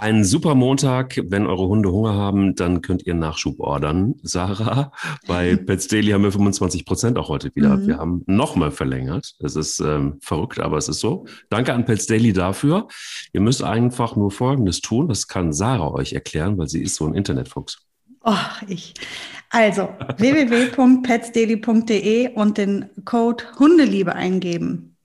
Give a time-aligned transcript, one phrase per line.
[0.00, 1.20] Ein super Montag.
[1.26, 4.14] Wenn eure Hunde Hunger haben, dann könnt ihr Nachschub ordern.
[4.22, 4.92] Sarah,
[5.26, 7.76] bei Pets Daily haben wir 25 Prozent auch heute wieder.
[7.76, 7.86] Mhm.
[7.86, 9.34] Wir haben nochmal verlängert.
[9.40, 11.26] Es ist ähm, verrückt, aber es ist so.
[11.50, 12.88] Danke an Pets Daily dafür.
[13.34, 15.06] Ihr müsst einfach nur Folgendes tun.
[15.06, 17.86] Das kann Sarah euch erklären, weil sie ist so ein Internetfuchs.
[18.24, 18.32] Oh,
[18.68, 18.94] ich.
[19.50, 24.96] Also www.petsdaily.de und den Code Hundeliebe eingeben.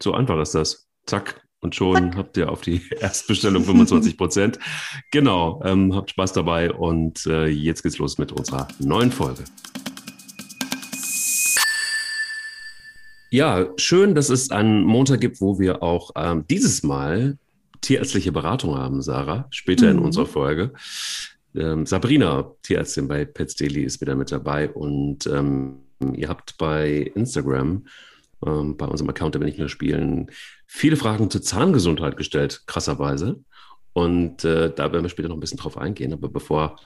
[0.00, 0.86] So einfach ist das.
[1.06, 4.58] Zack, und schon habt ihr auf die Erstbestellung 25 Prozent.
[5.10, 9.44] genau, ähm, habt Spaß dabei und äh, jetzt geht's los mit unserer neuen Folge.
[13.32, 17.38] Ja, schön, dass es einen Montag gibt, wo wir auch ähm, dieses Mal
[17.80, 19.98] tierärztliche Beratung haben, Sarah, später mhm.
[19.98, 20.72] in unserer Folge.
[21.54, 25.82] Ähm, Sabrina, Tierärztin bei Pets Daily, ist wieder mit dabei und ähm,
[26.14, 27.84] ihr habt bei Instagram
[28.44, 30.30] ähm, bei unserem Account, der wir nicht nur spielen,
[30.72, 33.40] viele Fragen zur Zahngesundheit gestellt, krasserweise.
[33.92, 36.12] Und äh, da werden wir später noch ein bisschen drauf eingehen.
[36.12, 36.76] Aber bevor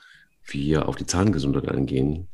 [0.47, 2.29] wir auf die Zahngesundheit eingehen,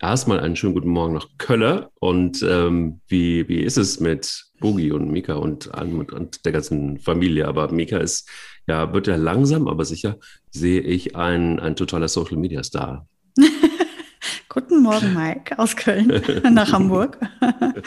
[0.00, 1.90] erstmal einen schönen guten Morgen nach Kölle.
[2.00, 6.98] Und ähm, wie, wie ist es mit Boogie und Mika und, und, und der ganzen
[6.98, 7.46] Familie?
[7.46, 8.26] Aber Mika ist,
[8.66, 10.16] ja, wird ja langsam, aber sicher,
[10.50, 13.06] sehe ich ein, ein totaler Social Media Star.
[14.48, 16.22] guten Morgen, Mike, aus Köln
[16.54, 17.18] nach Hamburg.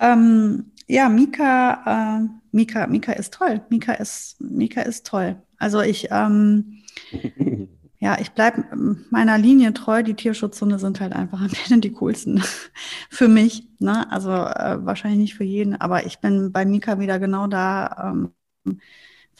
[0.00, 3.60] Ähm, ja, Mika, äh, Mika, Mika ist toll.
[3.70, 5.40] Mika ist, Mika ist toll.
[5.58, 6.82] Also ich, ähm,
[8.00, 8.64] ja, ich bleibe
[9.10, 10.02] meiner Linie treu.
[10.02, 12.42] Die Tierschutzhunde sind halt einfach am Ende die coolsten
[13.10, 13.68] für mich.
[13.78, 14.10] Ne?
[14.10, 18.12] Also äh, wahrscheinlich nicht für jeden, aber ich bin bei Mika wieder genau da.
[18.12, 18.32] Ähm,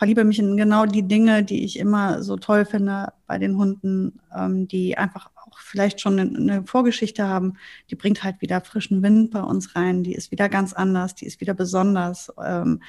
[0.01, 4.19] verliebe mich in genau die Dinge, die ich immer so toll finde bei den Hunden,
[4.35, 7.59] ähm, die einfach auch vielleicht schon eine Vorgeschichte haben,
[7.91, 11.27] die bringt halt wieder frischen Wind bei uns rein, die ist wieder ganz anders, die
[11.27, 12.33] ist wieder besonders.
[12.43, 12.81] Ähm,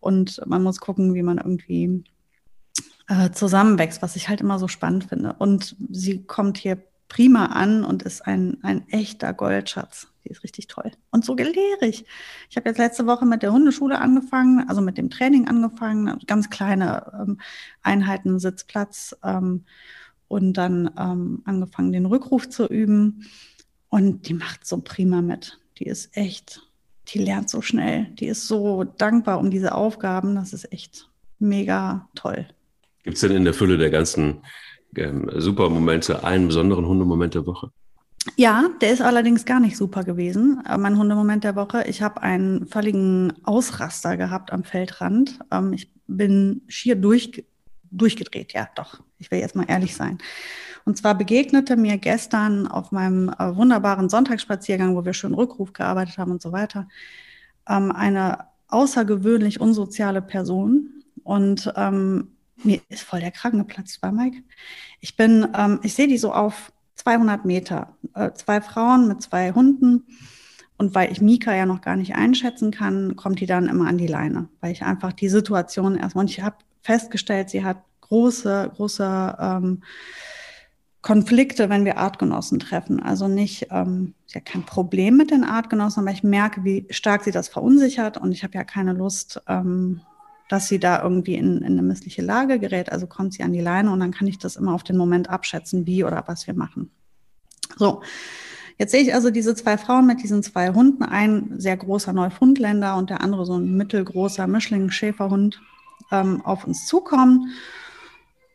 [0.00, 2.04] und man muss gucken, wie man irgendwie
[3.08, 5.32] äh, zusammenwächst, was ich halt immer so spannend finde.
[5.38, 6.76] Und sie kommt hier
[7.08, 10.08] prima an und ist ein, ein echter Goldschatz.
[10.24, 10.90] Die ist richtig toll.
[11.10, 12.04] Und so gelehrig.
[12.48, 16.50] Ich habe jetzt letzte Woche mit der Hundeschule angefangen, also mit dem Training angefangen, ganz
[16.50, 17.40] kleine ähm,
[17.82, 19.16] Einheiten, Sitzplatz.
[19.22, 19.64] Ähm,
[20.28, 23.28] und dann ähm, angefangen, den Rückruf zu üben.
[23.88, 25.60] Und die macht so prima mit.
[25.78, 26.62] Die ist echt,
[27.08, 28.06] die lernt so schnell.
[28.14, 30.34] Die ist so dankbar um diese Aufgaben.
[30.34, 31.08] Das ist echt
[31.38, 32.46] mega toll.
[33.02, 34.42] Gibt es denn in der Fülle der ganzen
[34.96, 37.70] ähm, super einen besonderen Hundemoment der Woche?
[38.36, 40.62] Ja, der ist allerdings gar nicht super gewesen.
[40.68, 41.84] Äh, mein Hundemoment der Woche.
[41.86, 45.38] Ich habe einen völligen Ausraster gehabt am Feldrand.
[45.50, 47.44] Ähm, ich bin schier durch,
[47.90, 49.00] durchgedreht, ja, doch.
[49.18, 50.18] Ich will jetzt mal ehrlich sein.
[50.84, 56.18] Und zwar begegnete mir gestern auf meinem äh, wunderbaren Sonntagsspaziergang, wo wir schön Rückruf gearbeitet
[56.18, 56.88] haben und so weiter,
[57.68, 61.04] ähm, eine außergewöhnlich unsoziale Person.
[61.22, 64.42] Und ähm, mir ist voll der Kragen geplatzt bei Mike.
[65.00, 65.46] Ich bin,
[65.82, 70.06] ich sehe die so auf 200 Meter, äh, zwei Frauen mit zwei Hunden.
[70.76, 73.98] Und weil ich Mika ja noch gar nicht einschätzen kann, kommt die dann immer an
[73.98, 78.72] die Leine, weil ich einfach die Situation erstmal, und ich habe festgestellt, sie hat große,
[78.74, 79.82] große ähm,
[81.00, 83.00] Konflikte, wenn wir Artgenossen treffen.
[83.00, 87.24] Also nicht, ähm, sie hat kein Problem mit den Artgenossen, aber ich merke, wie stark
[87.24, 90.00] sie das verunsichert und ich habe ja keine Lust, ähm,
[90.48, 92.92] dass sie da irgendwie in, in eine missliche Lage gerät.
[92.92, 95.30] Also kommt sie an die Leine und dann kann ich das immer auf den Moment
[95.30, 96.90] abschätzen, wie oder was wir machen.
[97.76, 98.02] So.
[98.76, 102.96] Jetzt sehe ich also diese zwei Frauen mit diesen zwei Hunden, ein sehr großer Neufundländer
[102.96, 105.60] und der andere so ein mittelgroßer Mischling-Schäferhund
[106.10, 107.52] ähm, auf uns zukommen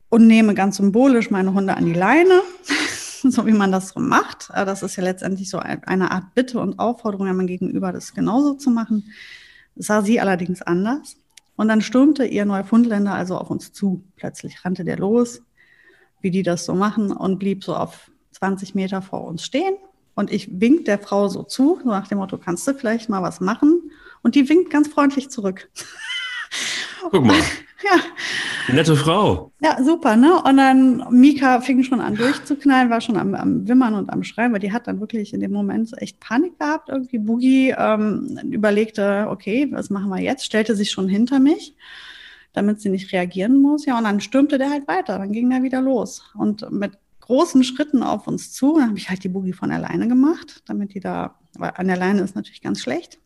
[0.10, 2.42] und nehme ganz symbolisch meine Hunde an die Leine,
[3.24, 4.50] so wie man das so macht.
[4.54, 8.14] Äh, das ist ja letztendlich so eine Art Bitte und Aufforderung an mein Gegenüber, das
[8.14, 9.14] genauso zu machen.
[9.76, 11.16] Das sah sie allerdings anders.
[11.60, 14.02] Und dann stürmte ihr Neufundländer also auf uns zu.
[14.16, 15.42] Plötzlich rannte der los,
[16.22, 19.76] wie die das so machen, und blieb so auf 20 Meter vor uns stehen.
[20.16, 23.22] Und ich wink der Frau so zu, so nach dem Motto, kannst du vielleicht mal
[23.22, 23.92] was machen?
[24.22, 25.70] Und die winkt ganz freundlich zurück.
[27.12, 27.42] Guck mal.
[27.84, 28.74] Ja.
[28.74, 29.52] Nette Frau.
[29.62, 30.42] Ja, super, ne?
[30.44, 34.52] Und dann Mika fing schon an durchzuknallen, war schon am, am Wimmern und am Schreien,
[34.52, 36.90] weil die hat dann wirklich in dem Moment echt Panik gehabt.
[36.90, 40.46] Irgendwie Boogie ähm, überlegte, okay, was machen wir jetzt?
[40.46, 41.76] Stellte sich schon hinter mich,
[42.54, 43.86] damit sie nicht reagieren muss.
[43.86, 45.18] Ja, und dann stürmte der halt weiter.
[45.18, 46.24] Dann ging der wieder los.
[46.36, 50.08] Und mit großen Schritten auf uns zu, dann habe ich halt die Boogie von alleine
[50.08, 53.20] gemacht, damit die da, weil an der Leine ist natürlich ganz schlecht.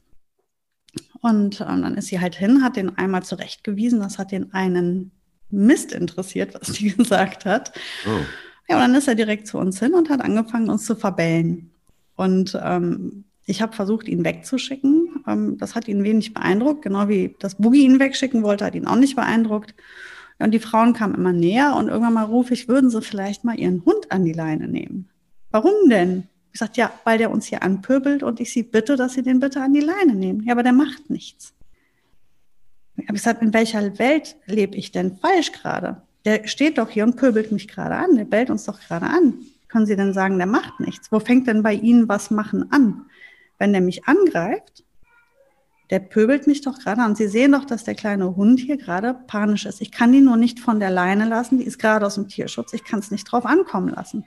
[1.24, 4.02] Und ähm, dann ist sie halt hin, hat den einmal zurechtgewiesen.
[4.02, 5.12] Das hat den einen
[5.50, 7.72] Mist interessiert, was die gesagt hat.
[8.06, 8.10] Oh.
[8.68, 11.72] Ja, und dann ist er direkt zu uns hin und hat angefangen, uns zu verbellen.
[12.18, 15.24] Und ähm, ich habe versucht, ihn wegzuschicken.
[15.26, 18.88] Ähm, das hat ihn wenig beeindruckt, genau wie das Boogie ihn wegschicken wollte, hat ihn
[18.88, 19.76] auch nicht beeindruckt.
[20.40, 23.58] Und die Frauen kamen immer näher und irgendwann mal rufe ich, würden sie vielleicht mal
[23.58, 25.08] ihren Hund an die Leine nehmen.
[25.52, 26.28] Warum denn?
[26.54, 29.40] Ich sagte, ja, weil der uns hier anpöbelt und ich sie bitte, dass sie den
[29.40, 30.44] bitte an die Leine nehmen.
[30.44, 31.54] Ja, aber der macht nichts.
[32.96, 36.04] Ich habe gesagt, in welcher Welt lebe ich denn falsch gerade?
[36.26, 38.16] Der steht doch hier und pöbelt mich gerade an.
[38.16, 39.34] Der bellt uns doch gerade an.
[39.68, 41.12] Können Sie denn sagen, der macht nichts?
[41.12, 43.08] Wo fängt denn bei Ihnen was machen an?
[43.58, 44.84] Wenn der mich angreift,
[45.90, 47.16] der pöbelt mich doch gerade an.
[47.16, 49.82] Sie sehen doch, dass der kleine Hund hier gerade panisch ist.
[49.82, 51.58] Ich kann die nur nicht von der Leine lassen.
[51.58, 52.74] Die ist gerade aus dem Tierschutz.
[52.74, 54.26] Ich kann es nicht drauf ankommen lassen.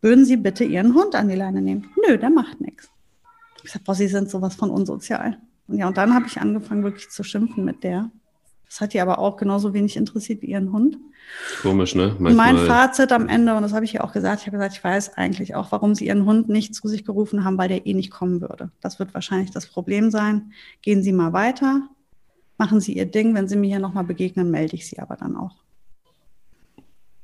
[0.00, 1.90] Würden Sie bitte Ihren Hund an die Leine nehmen?
[2.06, 2.90] Nö, der macht nichts.
[3.64, 5.38] Ich sage, boah, Sie sind sowas von unsozial.
[5.66, 8.10] Und ja, und dann habe ich angefangen, wirklich zu schimpfen mit der.
[8.68, 10.98] Das hat die aber auch genauso wenig interessiert wie ihren Hund.
[11.62, 12.16] Komisch, ne?
[12.18, 12.54] Manchmal.
[12.54, 14.84] Mein Fazit am Ende, und das habe ich ja auch gesagt, ich habe gesagt, ich
[14.84, 17.94] weiß eigentlich auch, warum sie ihren Hund nicht zu sich gerufen haben, weil der eh
[17.94, 18.70] nicht kommen würde.
[18.80, 20.52] Das wird wahrscheinlich das Problem sein.
[20.82, 21.88] Gehen Sie mal weiter,
[22.56, 23.34] machen Sie Ihr Ding.
[23.34, 25.56] Wenn Sie mir hier nochmal begegnen, melde ich Sie aber dann auch.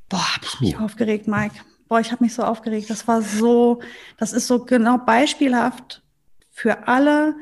[0.09, 1.57] Boah, habe ich mich aufgeregt, Mike.
[1.89, 2.91] Boah, ich habe mich so aufgeregt.
[2.91, 3.81] Das war so,
[4.17, 6.03] das ist so genau beispielhaft
[6.51, 7.37] für alle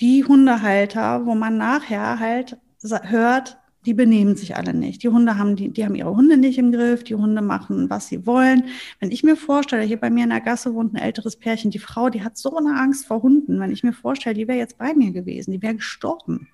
[0.00, 5.02] die Hundehalter, wo man nachher halt hört, die benehmen sich alle nicht.
[5.02, 8.08] Die Hunde haben, die, die haben ihre Hunde nicht im Griff, die Hunde machen, was
[8.08, 8.64] sie wollen.
[8.98, 11.78] Wenn ich mir vorstelle, hier bei mir in der Gasse wohnt ein älteres Pärchen, die
[11.78, 13.60] Frau, die hat so eine Angst vor Hunden.
[13.60, 16.48] Wenn ich mir vorstelle, die wäre jetzt bei mir gewesen, die wäre gestorben.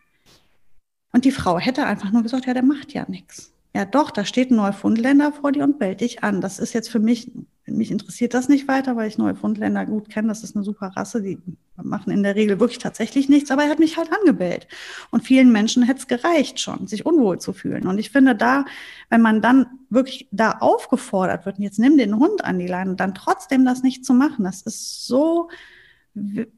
[1.13, 3.53] Und die Frau hätte einfach nur gesagt, ja, der macht ja nichts.
[3.75, 6.41] Ja, doch, da steht ein Neufundländer vor dir und bellt dich an.
[6.41, 7.31] Das ist jetzt für mich,
[7.67, 10.29] mich interessiert das nicht weiter, weil ich Neufundländer gut kenne.
[10.29, 11.39] Das ist eine super Rasse, die
[11.77, 14.67] machen in der Regel wirklich tatsächlich nichts, aber er hat mich halt angebellt.
[15.11, 17.87] Und vielen Menschen hätte es gereicht schon, sich unwohl zu fühlen.
[17.87, 18.65] Und ich finde da,
[19.09, 23.15] wenn man dann wirklich da aufgefordert wird, jetzt nimm den Hund an die Leine, dann
[23.15, 25.49] trotzdem das nicht zu machen, das ist so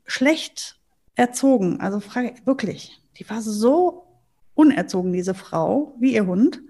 [0.06, 0.78] schlecht
[1.14, 1.80] erzogen.
[1.80, 2.00] Also
[2.46, 4.06] wirklich, die war so
[4.54, 6.62] unerzogen, diese Frau, wie ihr Hund.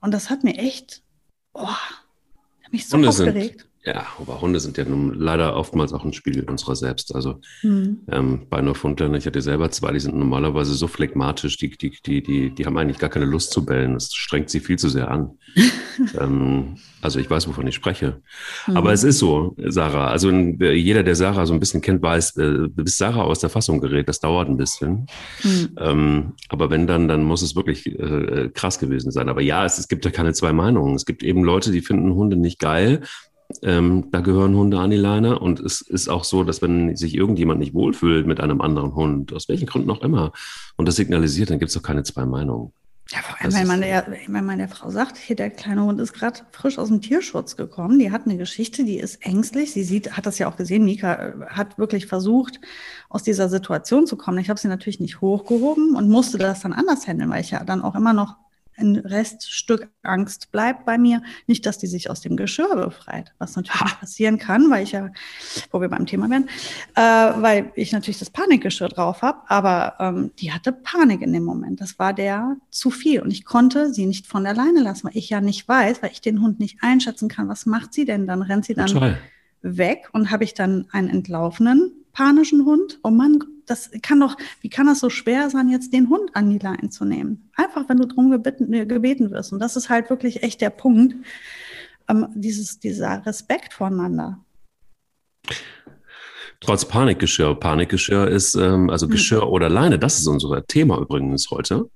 [0.00, 1.02] Und das hat mir echt,
[1.52, 3.60] oh, hat mich so Hunde aufgeregt.
[3.60, 7.14] Sind, ja, aber Hunde sind ja nun leider oftmals auch ein Spiegel unserer selbst.
[7.14, 8.00] Also mhm.
[8.10, 12.22] ähm, bei Neufundländern, ich hatte selber zwei, die sind normalerweise so phlegmatisch, die, die, die,
[12.22, 13.94] die, die haben eigentlich gar keine Lust zu bellen.
[13.94, 15.38] Das strengt sie viel zu sehr an.
[16.18, 18.20] ähm, also ich weiß, wovon ich spreche.
[18.66, 18.76] Mhm.
[18.76, 20.08] Aber es ist so, Sarah.
[20.08, 23.80] Also jeder, der Sarah so ein bisschen kennt, weiß, äh, bis Sarah aus der Fassung
[23.80, 25.06] gerät, das dauert ein bisschen.
[25.42, 25.68] Mhm.
[25.78, 29.28] Ähm, aber wenn dann, dann muss es wirklich äh, krass gewesen sein.
[29.28, 30.94] Aber ja, es, es gibt ja keine zwei Meinungen.
[30.94, 33.02] Es gibt eben Leute, die finden Hunde nicht geil
[33.62, 35.38] ähm, da gehören Hunde an die Leine.
[35.38, 39.32] Und es ist auch so, dass wenn sich irgendjemand nicht wohlfühlt mit einem anderen Hund,
[39.32, 40.32] aus welchen Gründen auch immer,
[40.76, 42.72] und das signalisiert, dann gibt es doch keine zwei Meinungen.
[43.12, 46.00] Ja, vor allem, wenn man, der, wenn man der Frau sagt, hier der kleine Hund
[46.00, 49.72] ist gerade frisch aus dem Tierschutz gekommen, die hat eine Geschichte, die ist ängstlich.
[49.72, 52.60] Sie sieht, hat das ja auch gesehen, Mika äh, hat wirklich versucht,
[53.08, 54.38] aus dieser Situation zu kommen.
[54.38, 57.64] Ich habe sie natürlich nicht hochgehoben und musste das dann anders handeln, weil ich ja
[57.64, 58.36] dann auch immer noch
[58.80, 61.22] ein Reststück Angst bleibt bei mir.
[61.46, 63.96] Nicht, dass die sich aus dem Geschirr befreit, was natürlich ha.
[64.00, 65.10] passieren kann, weil ich ja,
[65.70, 66.48] wo wir beim Thema wären,
[66.94, 71.44] äh, weil ich natürlich das Panikgeschirr drauf habe, aber ähm, die hatte Panik in dem
[71.44, 71.80] Moment.
[71.80, 75.16] Das war der zu viel und ich konnte sie nicht von der Leine lassen, weil
[75.16, 77.48] ich ja nicht weiß, weil ich den Hund nicht einschätzen kann.
[77.48, 78.26] Was macht sie denn?
[78.26, 79.18] Dann rennt sie dann Total.
[79.62, 82.98] weg und habe ich dann einen entlaufenen panischen Hund.
[83.02, 83.38] Oh Mann,
[83.70, 86.90] das kann doch, wie kann das so schwer sein, jetzt den Hund an die Leine
[86.90, 87.50] zu nehmen?
[87.54, 89.52] Einfach, wenn du darum gebeten, äh, gebeten wirst.
[89.52, 91.14] Und das ist halt wirklich echt der Punkt,
[92.08, 94.38] ähm, dieses, dieser Respekt voneinander.
[96.60, 97.54] Trotz Panikgeschirr.
[97.54, 99.12] Panikgeschirr ist, ähm, also hm.
[99.12, 99.52] Geschirr mhm.
[99.52, 101.88] oder Leine, das ist unser Thema übrigens heute.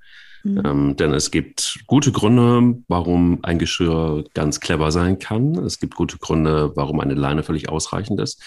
[0.45, 0.63] Mhm.
[0.65, 5.55] Ähm, denn es gibt gute Gründe, warum ein Geschirr ganz clever sein kann.
[5.65, 8.43] Es gibt gute Gründe, warum eine Leine völlig ausreichend ist.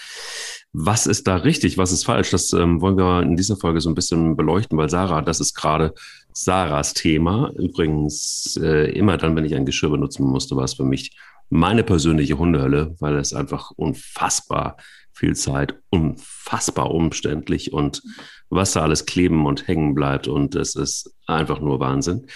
[0.80, 2.30] Was ist da richtig, was ist falsch?
[2.30, 5.56] Das ähm, wollen wir in dieser Folge so ein bisschen beleuchten, weil Sarah, das ist
[5.56, 5.96] gerade
[6.34, 7.52] Sarahs Thema.
[7.58, 11.18] Übrigens, äh, immer dann, wenn ich ein Geschirr benutzen musste, war es für mich
[11.50, 14.78] meine persönliche Hundehölle, weil es einfach unfassbar
[15.14, 18.04] viel Zeit, unfassbar umständlich und
[18.52, 22.28] was da alles kleben und hängen bleibt und es ist einfach nur Wahnsinn.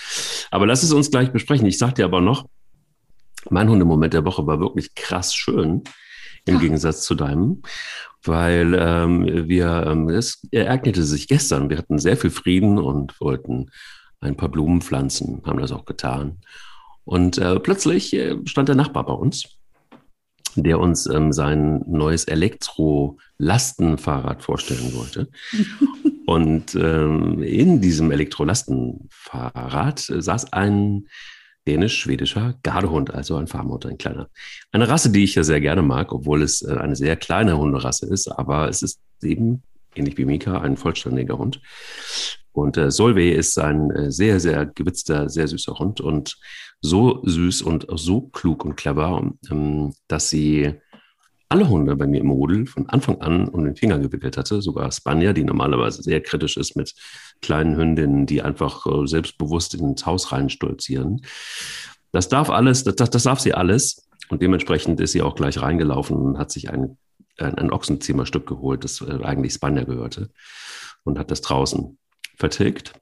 [0.50, 1.68] Aber lass es uns gleich besprechen.
[1.68, 2.48] Ich sag dir aber noch,
[3.52, 5.84] mein Hundemoment der Woche war wirklich krass schön
[6.46, 6.60] im Ach.
[6.60, 7.62] Gegensatz zu deinem,
[8.24, 11.70] weil ähm, wir, ähm, es ereignete sich gestern.
[11.70, 13.72] Wir hatten sehr viel Frieden und wollten
[14.20, 16.42] ein paar Blumen pflanzen, haben das auch getan.
[17.04, 19.58] Und äh, plötzlich äh, stand der Nachbar bei uns,
[20.56, 25.30] der uns ähm, sein neues Elektro-Lastenfahrrad vorstellen wollte.
[26.28, 31.08] Und ähm, in diesem Elektrolastenfahrrad saß ein
[31.68, 34.30] dänisch-schwedischer Gardehund, also ein Farmhund, ein kleiner.
[34.72, 38.08] Eine Rasse, die ich ja sehr gerne mag, obwohl es äh, eine sehr kleine Hunderasse
[38.08, 39.64] ist, aber es ist eben,
[39.96, 41.62] ähnlich wie Mika, ein vollständiger Hund.
[42.54, 46.38] Und äh, Solveig ist ein äh, sehr, sehr gewitzter, sehr süßer Hund und
[46.82, 50.74] so süß und so klug und clever, ähm, dass sie
[51.52, 54.92] alle Hunde bei mir im Rudel von Anfang an um den Finger gewickelt hatte, sogar
[54.92, 56.96] Spanier, die normalerweise sehr kritisch ist mit
[57.42, 61.22] kleinen Hündinnen, die einfach äh, selbstbewusst ins Haus reinstolzieren.
[62.14, 64.08] Das darf alles, das, das darf sie alles.
[64.30, 66.98] Und dementsprechend ist sie auch gleich reingelaufen und hat sich ein,
[67.38, 70.30] ein, ein Ochsenzimmerstück geholt, das äh, eigentlich Spanier gehörte,
[71.04, 71.98] und hat das draußen
[72.38, 72.94] vertilgt.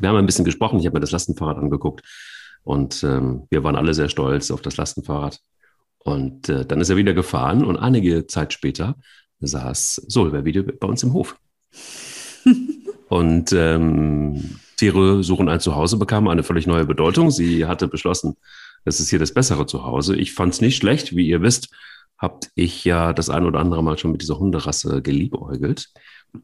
[0.00, 2.02] Wir haben ein bisschen gesprochen, ich habe mir das Lastenfahrrad angeguckt
[2.64, 5.40] und ähm, wir waren alle sehr stolz auf das Lastenfahrrad.
[6.02, 8.96] Und äh, dann ist er wieder gefahren und einige Zeit später
[9.40, 11.36] saß Solveig wieder bei uns im Hof.
[13.08, 17.30] und ähm, Tiere suchen ein Zuhause bekam eine völlig neue Bedeutung.
[17.30, 18.36] Sie hatte beschlossen,
[18.84, 20.16] es ist hier das bessere Zuhause.
[20.16, 21.14] Ich fand es nicht schlecht.
[21.14, 21.68] Wie ihr wisst,
[22.16, 25.90] habt ich ja das ein oder andere Mal schon mit dieser Hunderasse geliebäugelt.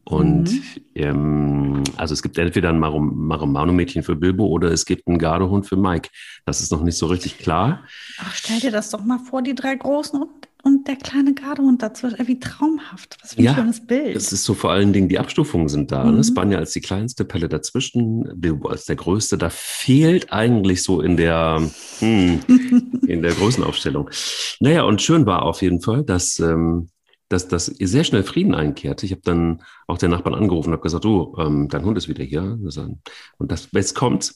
[0.03, 0.63] Und mhm.
[0.95, 5.77] ähm, also es gibt entweder ein Maromano-Mädchen für Bilbo oder es gibt einen Gardehund für
[5.77, 6.09] Mike.
[6.45, 7.83] Das ist noch nicht so richtig klar.
[8.19, 10.29] Ach, stell dir das doch mal vor, die drei Großen und,
[10.63, 12.07] und der kleine Gardehund dazu.
[12.07, 13.17] Wie traumhaft.
[13.21, 14.15] Was für ein ja, schönes Bild.
[14.15, 16.03] Es ist so vor allen Dingen, die Abstufungen sind da.
[16.03, 16.11] Ne?
[16.11, 16.17] Mhm.
[16.17, 16.23] Ne?
[16.25, 19.37] Spanja als die kleinste, Pelle dazwischen, Bilbo als der größte.
[19.37, 21.61] Da fehlt eigentlich so in der,
[21.99, 22.39] hm,
[23.07, 24.09] in der Größenaufstellung.
[24.59, 26.89] Naja, und schön war auf jeden Fall, dass ähm,
[27.29, 29.05] dass, dass sehr schnell Frieden einkehrte.
[29.05, 32.07] Ich habe dann auch den Nachbarn angerufen und habe gesagt, du, ähm, dein Hund ist
[32.07, 32.57] wieder hier.
[33.37, 34.35] Und das, jetzt kommt.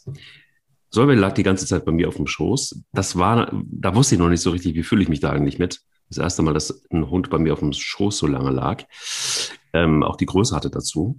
[0.89, 2.83] Solveig lag die ganze Zeit bei mir auf dem Schoß.
[2.91, 5.57] Das war, da wusste ich noch nicht so richtig, wie fühle ich mich da eigentlich
[5.57, 5.81] mit.
[6.09, 8.83] Das erste Mal, dass ein Hund bei mir auf dem Schoß so lange lag.
[9.71, 11.17] Ähm, auch die Größe hatte dazu.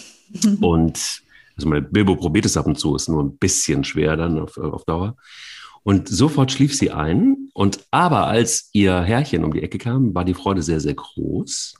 [0.62, 1.22] und
[1.56, 4.56] also mein Bilbo probiert es ab und zu, ist nur ein bisschen schwer dann auf,
[4.56, 5.16] auf Dauer.
[5.82, 7.48] Und sofort schlief sie ein.
[7.54, 11.74] Und aber als ihr Herrchen um die Ecke kam, war die Freude sehr, sehr groß.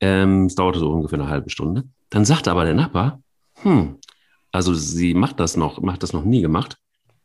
[0.00, 1.84] Ähm, es dauerte so ungefähr eine halbe Stunde.
[2.10, 3.22] Dann sagte aber der Nachbar,
[3.62, 3.98] hm,
[4.52, 6.76] also sie macht das noch, macht das noch nie gemacht.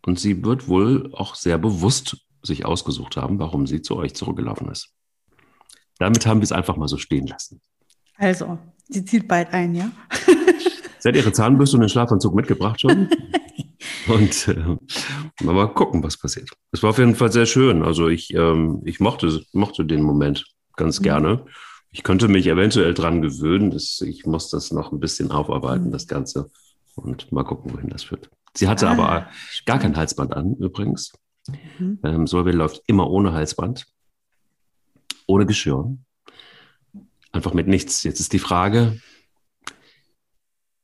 [0.05, 4.69] Und sie wird wohl auch sehr bewusst sich ausgesucht haben, warum sie zu euch zurückgelaufen
[4.69, 4.93] ist.
[5.97, 7.61] Damit haben wir es einfach mal so stehen lassen.
[8.17, 9.91] Also, sie zieht bald ein, ja?
[11.05, 13.07] sie hat ihre Zahnbürste und den Schlafanzug mitgebracht schon.
[14.07, 16.49] Und äh, mal gucken, was passiert.
[16.71, 17.83] Es war auf jeden Fall sehr schön.
[17.83, 20.45] Also ich, ähm, ich mochte, mochte den Moment
[20.75, 21.03] ganz mhm.
[21.03, 21.45] gerne.
[21.91, 23.71] Ich könnte mich eventuell dran gewöhnen.
[23.71, 25.91] Das, ich muss das noch ein bisschen aufarbeiten, mhm.
[25.91, 26.49] das Ganze.
[26.95, 28.29] Und mal gucken, wohin das führt.
[28.55, 29.27] Sie hatte ah, aber
[29.65, 31.13] gar kein Halsband an, übrigens.
[31.77, 31.99] Mhm.
[32.03, 33.85] Ähm, Solveig läuft immer ohne Halsband,
[35.27, 35.95] ohne Geschirr.
[37.31, 38.03] Einfach mit nichts.
[38.03, 38.99] Jetzt ist die Frage,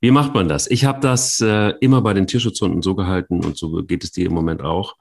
[0.02, 0.70] wie macht man das?
[0.70, 4.26] Ich habe das äh, immer bei den Tierschutzhunden so gehalten und so geht es dir
[4.26, 4.96] im Moment auch,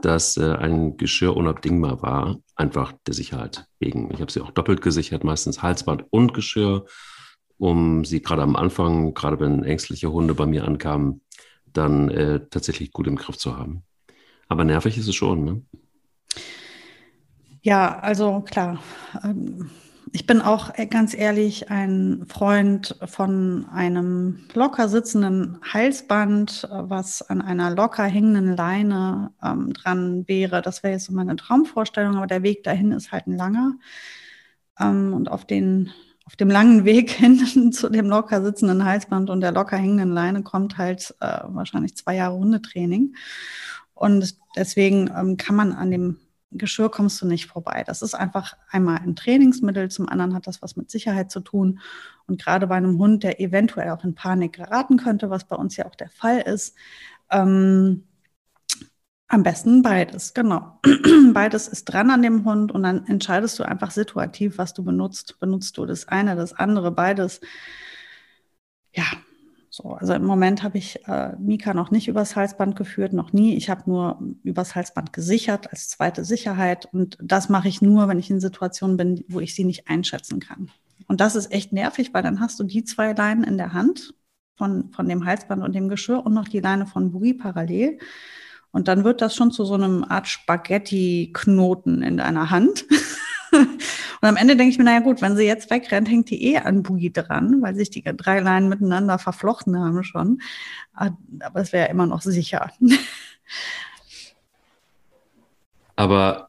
[0.00, 4.10] dass äh, ein Geschirr unabdingbar war, einfach der Sicherheit wegen.
[4.14, 6.86] Ich habe sie auch doppelt gesichert, meistens Halsband und Geschirr,
[7.58, 11.20] um sie gerade am Anfang, gerade wenn ängstliche Hunde bei mir ankamen,
[11.66, 13.82] dann äh, tatsächlich gut im Griff zu haben.
[14.48, 15.62] Aber nervig ist es schon, ne?
[17.62, 18.82] Ja, also klar.
[19.22, 19.70] Ähm
[20.12, 27.40] ich bin auch äh, ganz ehrlich ein Freund von einem locker sitzenden Halsband, was an
[27.42, 30.62] einer locker hängenden Leine ähm, dran wäre.
[30.62, 33.74] Das wäre jetzt so meine Traumvorstellung, aber der Weg dahin ist halt ein langer.
[34.78, 35.92] Ähm, und auf, den,
[36.24, 40.42] auf dem langen Weg hin zu dem locker sitzenden Halsband und der locker hängenden Leine
[40.42, 43.14] kommt halt äh, wahrscheinlich zwei Jahre Hundetraining.
[43.94, 46.16] Und deswegen ähm, kann man an dem
[46.52, 47.84] Geschirr kommst du nicht vorbei.
[47.86, 51.80] Das ist einfach einmal ein Trainingsmittel, zum anderen hat das was mit Sicherheit zu tun.
[52.26, 55.76] Und gerade bei einem Hund, der eventuell auch in Panik geraten könnte, was bei uns
[55.76, 56.76] ja auch der Fall ist,
[57.30, 58.04] ähm,
[59.28, 60.80] am besten beides, genau.
[61.32, 65.38] beides ist dran an dem Hund und dann entscheidest du einfach situativ, was du benutzt.
[65.38, 67.40] Benutzt du das eine, das andere, beides?
[68.92, 69.04] Ja,
[69.82, 73.56] so, also im Moment habe ich äh, Mika noch nicht übers Halsband geführt, noch nie.
[73.56, 76.88] Ich habe nur übers Halsband gesichert als zweite Sicherheit.
[76.92, 80.40] Und das mache ich nur, wenn ich in Situationen bin, wo ich sie nicht einschätzen
[80.40, 80.70] kann.
[81.06, 84.14] Und das ist echt nervig, weil dann hast du die zwei Leinen in der Hand
[84.56, 87.98] von, von dem Halsband und dem Geschirr und noch die Leine von Boogie parallel.
[88.72, 92.86] Und dann wird das schon zu so einem Art Spaghetti-Knoten in deiner Hand.
[93.52, 96.58] Und am Ende denke ich mir, naja gut, wenn sie jetzt wegrennt, hängt die eh
[96.58, 100.40] an Boogie dran, weil sich die drei Leinen miteinander verflochten haben schon.
[100.92, 102.70] Aber es wäre immer noch sicher.
[105.96, 106.48] Aber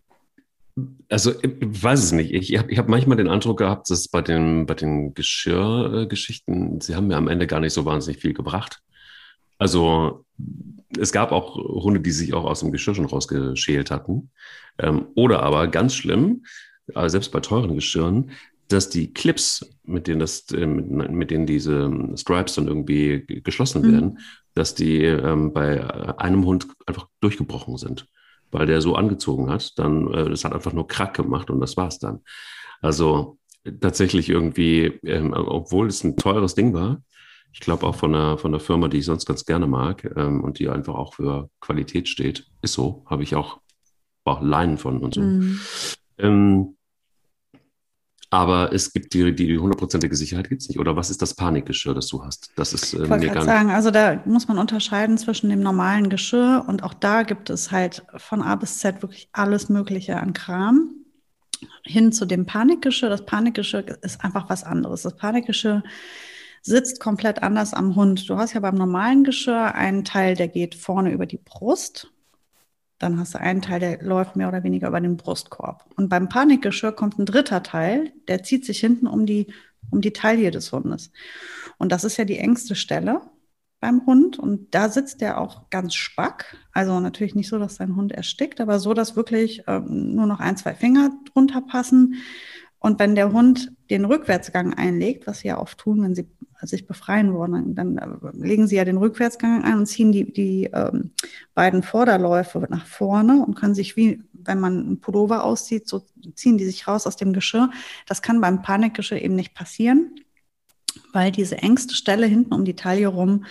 [1.10, 2.32] also ich weiß es nicht.
[2.34, 6.96] Ich habe ich hab manchmal den Eindruck gehabt, dass bei den, bei den Geschirrgeschichten, sie
[6.96, 8.82] haben mir am Ende gar nicht so wahnsinnig viel gebracht.
[9.58, 10.26] Also
[11.00, 14.32] es gab auch Hunde, die sich auch aus dem Geschirr schon rausgeschält hatten.
[14.80, 16.46] Ähm, oder aber ganz schlimm,
[17.08, 18.32] selbst bei teuren Geschirren,
[18.68, 23.92] dass die Clips, mit denen das, äh, mit denen diese Stripes dann irgendwie geschlossen mhm.
[23.92, 24.20] werden,
[24.54, 25.84] dass die ähm, bei
[26.20, 28.08] einem Hund einfach durchgebrochen sind
[28.52, 31.78] weil der so angezogen hat, dann, äh, das hat einfach nur Krack gemacht und das
[31.78, 32.20] war's dann.
[32.82, 33.38] Also
[33.80, 37.02] tatsächlich irgendwie, ähm, obwohl es ein teures Ding war,
[37.54, 40.44] ich glaube auch von einer, von einer Firma, die ich sonst ganz gerne mag ähm,
[40.44, 43.60] und die einfach auch für Qualität steht, ist so, habe ich auch,
[44.24, 45.22] auch Leinen von und so.
[45.22, 45.60] Mhm.
[46.18, 46.78] Ähm,
[48.34, 50.80] aber es gibt die, die hundertprozentige Sicherheit gibt es nicht.
[50.80, 52.52] Oder was ist das Panikgeschirr, das du hast?
[52.56, 56.10] Das ist äh, ich wollte gerade sagen, also da muss man unterscheiden zwischen dem normalen
[56.10, 60.32] Geschirr und auch da gibt es halt von A bis Z wirklich alles Mögliche an
[60.32, 60.92] Kram.
[61.84, 63.10] Hin zu dem Panikgeschirr.
[63.10, 65.02] Das Panikgeschirr ist einfach was anderes.
[65.02, 65.84] Das Panikgeschirr
[66.62, 68.30] sitzt komplett anders am Hund.
[68.30, 72.11] Du hast ja beim normalen Geschirr einen Teil, der geht vorne über die Brust
[73.02, 75.86] dann hast du einen Teil, der läuft mehr oder weniger über den Brustkorb.
[75.96, 79.48] Und beim Panikgeschirr kommt ein dritter Teil, der zieht sich hinten um die,
[79.90, 81.12] um die Taille des Hundes.
[81.78, 83.22] Und das ist ja die engste Stelle
[83.80, 84.40] beim Hund.
[84.40, 86.58] Und da sitzt der auch ganz spack.
[86.72, 90.40] Also natürlich nicht so, dass dein Hund erstickt, aber so, dass wirklich ähm, nur noch
[90.40, 92.16] ein, zwei Finger drunter passen.
[92.80, 96.28] Und wenn der Hund den Rückwärtsgang einlegt, was sie ja oft tun, wenn sie
[96.68, 100.66] sich befreien wollen, dann, äh, legen sie ja den Rückwärtsgang ein und ziehen die, die
[100.74, 101.12] ähm,
[101.54, 106.58] beiden Vorderläufe nach vorne und können sich wie, wenn man einen Pullover auszieht, so ziehen
[106.58, 107.72] die sich raus aus dem Geschirr.
[108.08, 110.16] Das kann beim Panikgeschirr eben nicht passieren,
[111.14, 113.46] weil diese engste Stelle hinten um die Taille rum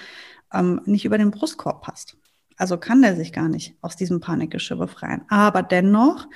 [0.52, 2.16] ähm, nicht über den Brustkorb passt.
[2.56, 5.22] Also kann der sich gar nicht aus diesem Panikgeschirr befreien.
[5.28, 6.28] Aber dennoch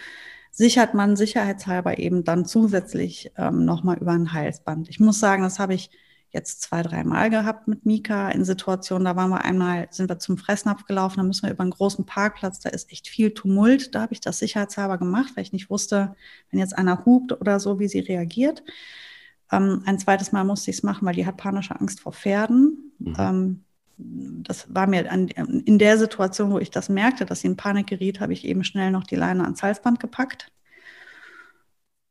[0.50, 4.88] sichert man sicherheitshalber eben dann zusätzlich ähm, nochmal über ein Halsband.
[4.88, 5.90] Ich muss sagen, das habe ich
[6.34, 9.04] jetzt zwei, drei Mal gehabt mit Mika in Situationen.
[9.04, 12.04] Da waren wir einmal, sind wir zum Fressnapf gelaufen, da müssen wir über einen großen
[12.04, 13.94] Parkplatz, da ist echt viel Tumult.
[13.94, 16.14] Da habe ich das sicherheitshalber gemacht, weil ich nicht wusste,
[16.50, 18.62] wenn jetzt einer hupt oder so, wie sie reagiert.
[19.50, 22.92] Ähm, ein zweites Mal musste ich es machen, weil die hat panische Angst vor Pferden.
[22.98, 23.14] Mhm.
[23.18, 23.64] Ähm,
[23.96, 27.86] das war mir an, in der Situation, wo ich das merkte, dass sie in Panik
[27.86, 30.50] geriet, habe ich eben schnell noch die Leine ans Halsband gepackt.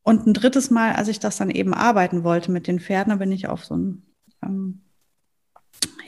[0.02, 3.32] Und ein drittes Mal, als ich das dann eben arbeiten wollte mit den Pferden, bin
[3.32, 4.03] ich auf so einen
[4.46, 4.80] ähm,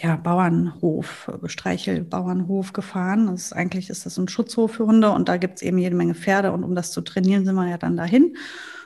[0.00, 3.26] ja, Bauernhof, Streichelbauernhof gefahren.
[3.26, 5.96] Das ist, eigentlich ist das ein Schutzhof für Hunde und da gibt es eben jede
[5.96, 8.36] Menge Pferde und um das zu trainieren, sind wir ja dann dahin.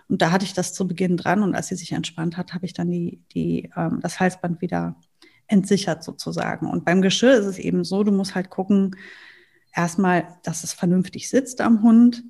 [0.09, 2.67] Und da hatte ich das zu Beginn dran und als sie sich entspannt hat, habe
[2.67, 4.97] ich dann die, die, ähm, das Halsband wieder
[5.47, 6.69] entsichert sozusagen.
[6.69, 8.97] Und beim Geschirr ist es eben so, du musst halt gucken,
[9.75, 12.25] erstmal, dass es vernünftig sitzt am Hund.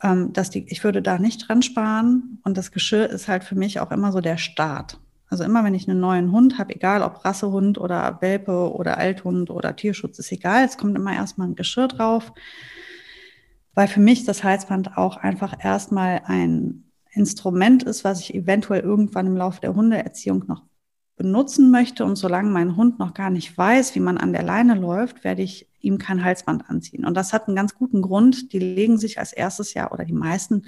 [0.00, 2.38] Ähm, dass die, ich würde da nicht dran sparen.
[2.44, 5.00] Und das Geschirr ist halt für mich auch immer so der Start.
[5.28, 9.50] Also immer, wenn ich einen neuen Hund habe, egal ob Rassehund oder Welpe oder Althund
[9.50, 10.64] oder Tierschutz, ist egal.
[10.64, 12.32] Es kommt immer erstmal ein Geschirr drauf,
[13.74, 19.26] weil für mich das Halsband auch einfach erstmal ein Instrument ist, was ich eventuell irgendwann
[19.26, 20.62] im Laufe der Hundeerziehung noch
[21.16, 24.74] benutzen möchte und solange mein Hund noch gar nicht weiß, wie man an der Leine
[24.74, 27.04] läuft, werde ich ihm kein Halsband anziehen.
[27.04, 28.52] Und das hat einen ganz guten Grund.
[28.52, 30.62] Die legen sich als erstes Jahr oder die meisten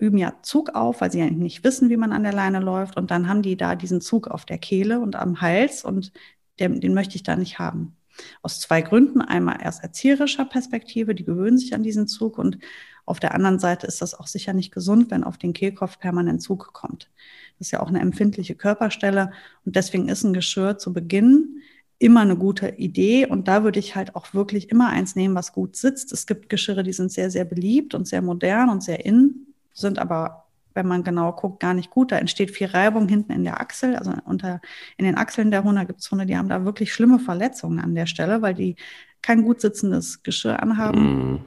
[0.00, 2.96] üben ja Zug auf, weil sie ja nicht wissen, wie man an der Leine läuft.
[2.96, 6.12] Und dann haben die da diesen Zug auf der Kehle und am Hals und
[6.58, 7.96] den, den möchte ich da nicht haben.
[8.42, 9.22] Aus zwei Gründen.
[9.22, 12.58] Einmal erst erzieherischer Perspektive, die gewöhnen sich an diesen Zug und
[13.06, 16.42] auf der anderen Seite ist das auch sicher nicht gesund, wenn auf den Kehlkopf permanent
[16.42, 17.10] Zug kommt.
[17.58, 19.32] Das ist ja auch eine empfindliche Körperstelle
[19.64, 21.60] und deswegen ist ein Geschirr zu Beginn
[22.00, 25.52] immer eine gute Idee und da würde ich halt auch wirklich immer eins nehmen, was
[25.52, 26.12] gut sitzt.
[26.12, 29.98] Es gibt Geschirre, die sind sehr, sehr beliebt und sehr modern und sehr in, sind
[29.98, 32.10] aber wenn man genau guckt, gar nicht gut.
[32.10, 33.96] Da entsteht viel Reibung hinten in der Achsel.
[33.96, 34.60] Also unter,
[34.96, 37.94] in den Achseln der Hunde gibt es Hunde, die haben da wirklich schlimme Verletzungen an
[37.94, 38.76] der Stelle, weil die
[39.20, 41.34] kein gut sitzendes Geschirr anhaben.
[41.34, 41.44] Mm.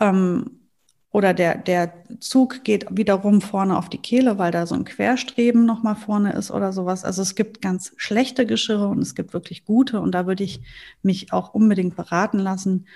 [0.00, 0.57] Ähm,
[1.10, 5.64] oder der, der Zug geht wiederum vorne auf die Kehle, weil da so ein Querstreben
[5.64, 7.04] nochmal vorne ist oder sowas.
[7.04, 10.00] Also es gibt ganz schlechte Geschirre und es gibt wirklich gute.
[10.00, 10.60] Und da würde ich
[11.02, 12.86] mich auch unbedingt beraten lassen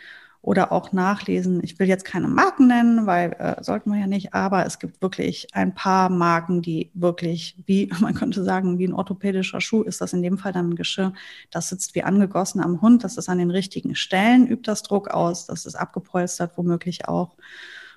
[0.42, 1.62] oder auch nachlesen.
[1.62, 5.00] Ich will jetzt keine Marken nennen, weil äh, sollten wir ja nicht, aber es gibt
[5.00, 10.02] wirklich ein paar Marken, die wirklich, wie man könnte sagen, wie ein orthopädischer Schuh ist
[10.02, 11.14] das in dem Fall dann ein Geschirr.
[11.50, 15.08] Das sitzt wie angegossen am Hund, das ist an den richtigen Stellen, übt das Druck
[15.08, 17.36] aus, das ist abgepolstert womöglich auch.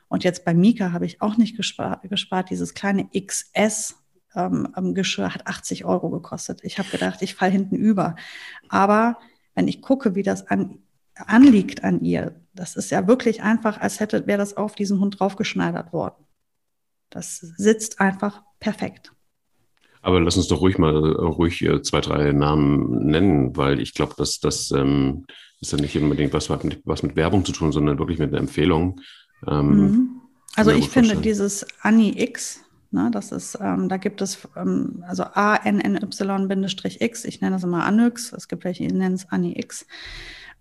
[0.08, 2.50] Und jetzt bei Mika habe ich auch nicht gespart, gespart.
[2.50, 3.96] dieses kleine XS
[4.36, 6.60] ähm, Geschirr hat 80 Euro gekostet.
[6.64, 8.16] Ich habe gedacht, ich falle hinten über.
[8.70, 9.18] Aber
[9.56, 10.80] wenn ich gucke, wie das an
[11.16, 15.20] anliegt an ihr, das ist ja wirklich einfach, als hätte, wäre das auf diesen Hund
[15.20, 16.26] draufgeschneidert worden.
[17.10, 19.14] Das sitzt einfach perfekt.
[20.02, 23.94] Aber lass uns doch ruhig mal äh, ruhig äh, zwei, drei Namen nennen, weil ich
[23.94, 25.26] glaube, dass das ähm,
[25.62, 29.02] ist ja nicht unbedingt was, was mit Werbung zu tun, sondern wirklich mit einer Empfehlung.
[29.48, 30.22] Ähm, mhm.
[30.56, 35.24] Also ich finde dieses Annie X, ne, das ist, ähm, da gibt es ähm, also
[35.24, 39.86] A-N-N-Y-X, ich nenne das immer Anyx, es gibt welche, die nennen es Annie X.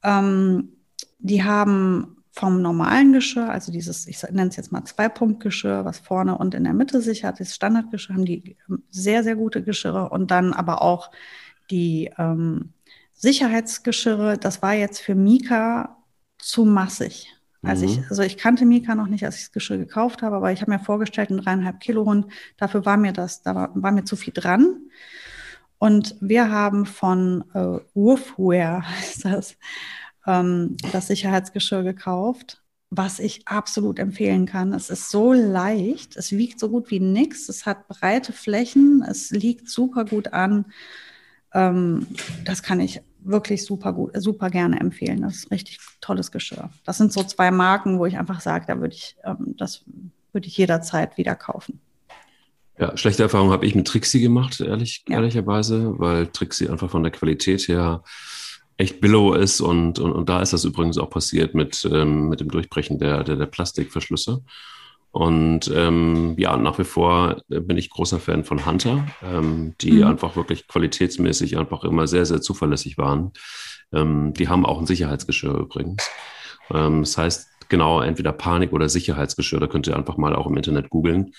[0.02, 0.72] Ähm,
[1.18, 6.36] die haben vom normalen Geschirr, also dieses, ich nenne es jetzt mal Zwei-Punkt-Geschirr, was vorne
[6.36, 10.10] und in der Mitte sich hat, das Standardgeschirr, haben die ähm, sehr, sehr gute Geschirre
[10.10, 11.12] und dann aber auch
[11.70, 12.72] die ähm,
[13.12, 15.96] Sicherheitsgeschirre, das war jetzt für Mika
[16.38, 17.34] zu massig.
[17.64, 18.04] Also, ich, mhm.
[18.08, 20.70] also ich kannte Mika noch nicht, als ich das Geschirr gekauft habe, aber ich habe
[20.70, 24.16] mir vorgestellt, ein dreieinhalb Kilo Hund, dafür war mir das, da war, war mir zu
[24.16, 24.76] viel dran.
[25.78, 27.78] Und wir haben von äh,
[28.80, 29.56] heißt das,
[30.26, 34.72] ähm, das Sicherheitsgeschirr gekauft, was ich absolut empfehlen kann.
[34.72, 39.30] Es ist so leicht, es wiegt so gut wie nichts, es hat breite Flächen, es
[39.30, 40.66] liegt super gut an.
[41.52, 42.06] Ähm,
[42.44, 45.22] das kann ich wirklich super gut, super gerne empfehlen.
[45.22, 46.70] Das ist richtig tolles Geschirr.
[46.84, 49.84] Das sind so zwei Marken, wo ich einfach sage, da würde ich, ähm, das
[50.32, 51.80] würde ich jederzeit wieder kaufen.
[52.78, 55.16] Ja, schlechte Erfahrungen habe ich mit Trixie gemacht, ehrlich, ja.
[55.16, 58.02] ehrlicherweise, weil Trixie einfach von der Qualität her
[58.76, 62.40] echt billow ist und, und, und da ist das übrigens auch passiert mit, ähm, mit
[62.40, 64.42] dem Durchbrechen der, der, der Plastikverschlüsse.
[65.14, 70.08] Und ähm, ja, nach wie vor bin ich großer Fan von Hunter, ähm, die mhm.
[70.08, 73.30] einfach wirklich qualitätsmäßig einfach immer sehr, sehr zuverlässig waren.
[73.92, 76.10] Ähm, die haben auch ein Sicherheitsgeschirr übrigens.
[76.72, 80.56] Ähm, das heißt, genau, entweder Panik- oder Sicherheitsgeschirr, da könnt ihr einfach mal auch im
[80.56, 81.30] Internet googeln.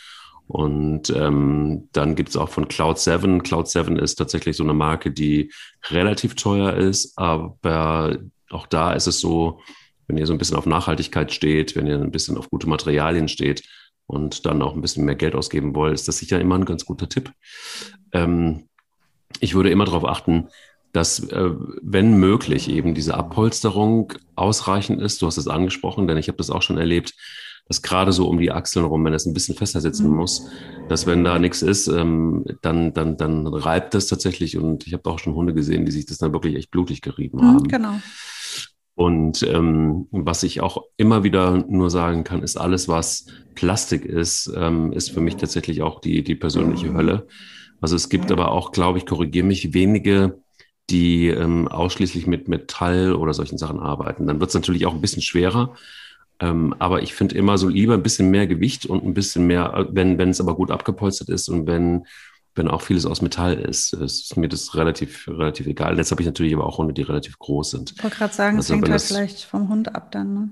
[0.48, 3.44] Und ähm, dann gibt es auch von Cloud 7.
[3.44, 5.52] Cloud 7 ist tatsächlich so eine Marke, die
[5.90, 8.20] relativ teuer ist, aber
[8.52, 9.60] auch da ist es so,
[10.08, 13.28] wenn ihr so ein bisschen auf Nachhaltigkeit steht, wenn ihr ein bisschen auf gute Materialien
[13.28, 13.64] steht
[14.08, 16.86] und dann auch ein bisschen mehr Geld ausgeben wollt, ist das sicher immer ein ganz
[16.86, 17.32] guter Tipp.
[18.12, 18.68] Ähm,
[19.40, 20.48] ich würde immer darauf achten,
[20.92, 21.50] dass, äh,
[21.82, 25.22] wenn möglich, eben diese Abpolsterung ausreichend ist.
[25.22, 27.14] Du hast es angesprochen, denn ich habe das auch schon erlebt,
[27.68, 30.18] dass gerade so um die Achseln rum, wenn es ein bisschen fester sitzen mhm.
[30.18, 30.48] muss,
[30.88, 34.58] dass wenn da nichts ist, ähm, dann, dann, dann reibt das tatsächlich.
[34.58, 37.40] Und ich habe auch schon Hunde gesehen, die sich das dann wirklich echt blutig gerieben
[37.40, 37.68] mhm, haben.
[37.68, 38.00] Genau.
[38.96, 44.52] Und ähm, was ich auch immer wieder nur sagen kann, ist alles, was Plastik ist,
[44.56, 47.28] ähm, ist für mich tatsächlich auch die, die persönliche Hölle.
[47.82, 50.40] Also es gibt aber auch, glaube ich, korrigiere mich, wenige,
[50.90, 54.28] die ähm, ausschließlich mit Metall oder solchen Sachen arbeiten.
[54.28, 55.76] Dann wird es natürlich auch ein bisschen schwerer.
[56.40, 59.88] Ähm, aber ich finde immer so lieber ein bisschen mehr Gewicht und ein bisschen mehr,
[59.92, 62.06] wenn, wenn es aber gut abgepolstert ist und wenn,
[62.56, 65.98] wenn auch vieles aus Metall ist, ist mir das relativ, relativ egal.
[65.98, 67.94] Jetzt habe ich natürlich aber auch Hunde, die relativ groß sind.
[67.96, 70.50] Ich wollte gerade sagen, also, es hängt halt vielleicht vom Hund ab dann, ne?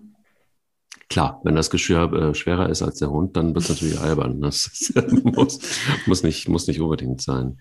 [1.09, 4.41] Klar, wenn das Geschirr äh, schwerer ist als der Hund, dann wird es natürlich albern.
[4.41, 4.91] Das
[5.23, 5.59] muss,
[6.05, 7.59] muss, nicht, muss nicht unbedingt sein.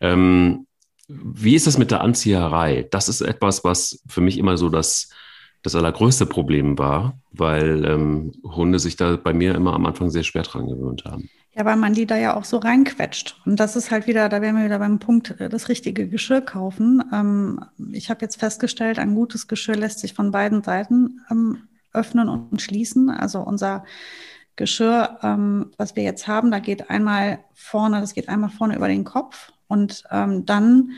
[0.00, 0.66] Ähm,
[1.08, 2.88] wie ist das mit der Anzieherei?
[2.90, 5.10] Das ist etwas, was für mich immer so das,
[5.64, 10.22] das allergrößte Problem war, weil ähm, Hunde sich da bei mir immer am Anfang sehr
[10.22, 11.30] schwer dran gewöhnt haben.
[11.56, 13.40] Ja, weil man die da ja auch so reinquetscht.
[13.46, 16.42] Und das ist halt wieder, da wären wir wieder beim Punkt, äh, das richtige Geschirr
[16.42, 17.02] kaufen.
[17.12, 21.62] Ähm, ich habe jetzt festgestellt, ein gutes Geschirr lässt sich von beiden Seiten ähm,
[21.94, 23.08] öffnen und schließen.
[23.08, 23.84] Also unser
[24.56, 28.88] Geschirr, ähm, was wir jetzt haben, da geht einmal vorne, das geht einmal vorne über
[28.88, 30.90] den Kopf und ähm, dann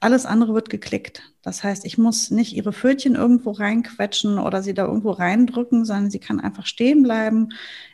[0.00, 1.22] alles andere wird geklickt.
[1.42, 6.10] Das heißt, ich muss nicht ihre Pfötchen irgendwo reinquetschen oder sie da irgendwo reindrücken, sondern
[6.10, 7.48] sie kann einfach stehen bleiben.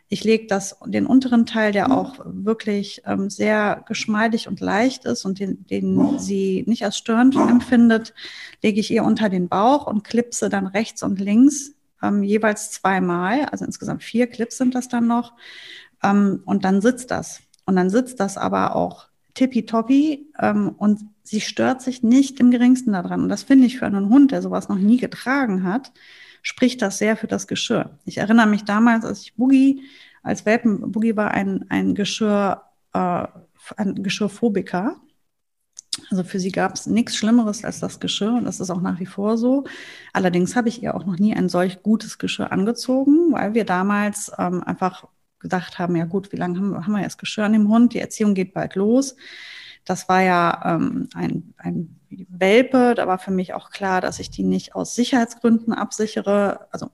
[0.08, 5.24] Ich lege das, den unteren Teil, der auch wirklich ähm, sehr geschmeidig und leicht ist
[5.24, 8.12] und den, den sie nicht als störend empfindet,
[8.62, 13.46] lege ich ihr unter den Bauch und klipse dann rechts und links ähm, jeweils zweimal.
[13.46, 15.32] Also insgesamt vier Clips sind das dann noch.
[16.02, 17.40] Ähm, und dann sitzt das.
[17.64, 22.92] Und dann sitzt das aber auch tippitoppi ähm, und sie stört sich nicht im geringsten
[22.92, 23.22] daran.
[23.22, 25.90] Und das finde ich für einen Hund, der sowas noch nie getragen hat,
[26.42, 27.98] spricht das sehr für das Geschirr.
[28.04, 29.82] Ich erinnere mich damals, als ich Boogie,
[30.22, 33.26] als Welpen, Boogie war ein, ein Geschirr, äh,
[33.76, 34.96] ein Geschirrphobiker.
[36.10, 39.00] Also für sie gab es nichts Schlimmeres als das Geschirr und das ist auch nach
[39.00, 39.64] wie vor so.
[40.12, 44.30] Allerdings habe ich ihr auch noch nie ein solch gutes Geschirr angezogen, weil wir damals
[44.38, 45.06] ähm, einfach
[45.38, 47.94] gedacht haben, ja gut, wie lange haben, haben wir jetzt Geschirr an dem Hund?
[47.94, 49.16] Die Erziehung geht bald los.
[49.84, 52.94] Das war ja ähm, ein, ein Welpe.
[52.94, 56.68] Da war für mich auch klar, dass ich die nicht aus Sicherheitsgründen absichere.
[56.70, 56.90] Also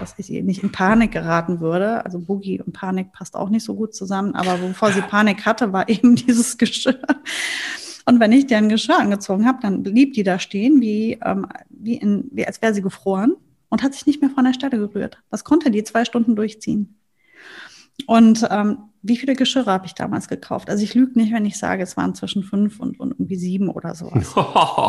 [0.00, 2.04] dass ich nicht in Panik geraten würde.
[2.04, 4.34] Also Boogie und Panik passt auch nicht so gut zusammen.
[4.34, 6.98] Aber bevor sie Panik hatte, war eben dieses Geschirr.
[8.06, 11.46] Und wenn ich dir ein Geschirr angezogen habe, dann blieb die da stehen, wie, ähm,
[11.70, 13.34] wie, in, wie als wäre sie gefroren
[13.70, 15.18] und hat sich nicht mehr von der Stelle gerührt.
[15.30, 16.98] Das konnte die zwei Stunden durchziehen.
[18.06, 20.70] Und ähm, wie viele Geschirre habe ich damals gekauft?
[20.70, 23.68] Also ich lüge nicht, wenn ich sage, es waren zwischen fünf und, und irgendwie sieben
[23.68, 24.34] oder sowas.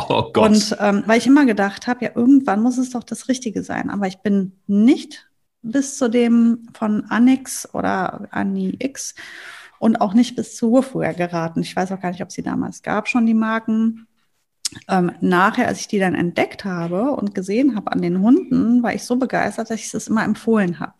[0.08, 0.38] Oh Gott.
[0.38, 3.90] Und ähm, weil ich immer gedacht habe, ja, irgendwann muss es doch das Richtige sein.
[3.90, 5.30] Aber ich bin nicht
[5.62, 9.16] bis zu dem von Anix oder Annie X
[9.80, 11.62] und auch nicht bis zu Hurfuhr geraten.
[11.62, 14.08] Ich weiß auch gar nicht, ob sie damals gab, schon die Marken.
[14.88, 18.94] Ähm, nachher, als ich die dann entdeckt habe und gesehen habe an den Hunden, war
[18.94, 20.96] ich so begeistert, dass ich es immer empfohlen habe.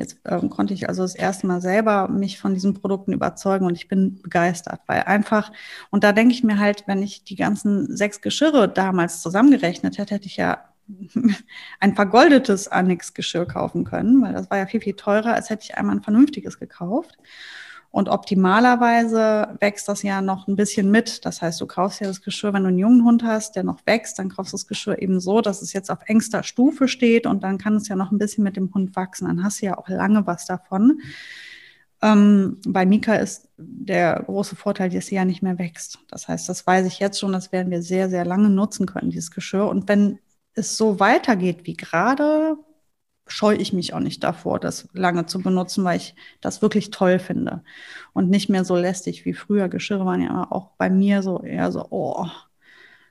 [0.00, 3.74] Jetzt ähm, konnte ich also das erste Mal selber mich von diesen Produkten überzeugen und
[3.74, 5.52] ich bin begeistert, weil einfach,
[5.90, 10.14] und da denke ich mir halt, wenn ich die ganzen sechs Geschirre damals zusammengerechnet hätte,
[10.14, 10.64] hätte ich ja
[11.80, 15.76] ein vergoldetes Annex-Geschirr kaufen können, weil das war ja viel, viel teurer, als hätte ich
[15.76, 17.18] einmal ein vernünftiges gekauft.
[17.92, 21.24] Und optimalerweise wächst das ja noch ein bisschen mit.
[21.24, 23.84] Das heißt, du kaufst ja das Geschirr, wenn du einen jungen Hund hast, der noch
[23.84, 27.26] wächst, dann kaufst du das Geschirr eben so, dass es jetzt auf engster Stufe steht
[27.26, 29.26] und dann kann es ja noch ein bisschen mit dem Hund wachsen.
[29.26, 31.00] Dann hast du ja auch lange was davon.
[32.00, 35.98] Ähm, bei Mika ist der große Vorteil, dass sie ja nicht mehr wächst.
[36.08, 39.10] Das heißt, das weiß ich jetzt schon, das werden wir sehr, sehr lange nutzen können,
[39.10, 39.66] dieses Geschirr.
[39.66, 40.20] Und wenn
[40.54, 42.56] es so weitergeht wie gerade,
[43.30, 47.18] scheue ich mich auch nicht davor, das lange zu benutzen, weil ich das wirklich toll
[47.18, 47.62] finde.
[48.12, 49.68] Und nicht mehr so lästig wie früher.
[49.68, 52.26] Geschirre waren ja auch bei mir so eher so, oh,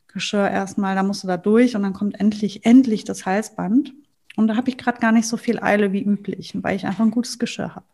[0.07, 3.93] Geschirr erstmal, da musst du da durch und dann kommt endlich, endlich das Halsband.
[4.35, 7.03] Und da habe ich gerade gar nicht so viel Eile wie üblich, weil ich einfach
[7.03, 7.85] ein gutes Geschirr habe.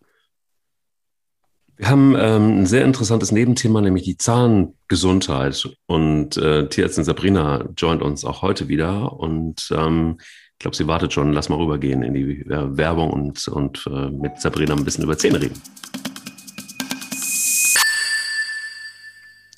[1.78, 5.68] Wir haben ähm, ein sehr interessantes Nebenthema, nämlich die Zahngesundheit.
[5.88, 9.20] Und äh, Tierärztin Sabrina joint uns auch heute wieder.
[9.20, 10.20] Und ähm,
[10.56, 11.34] ich glaube, sie wartet schon.
[11.34, 15.18] Lass mal rübergehen in die äh, Werbung und, und äh, mit Sabrina ein bisschen über
[15.18, 15.62] Zähne reden.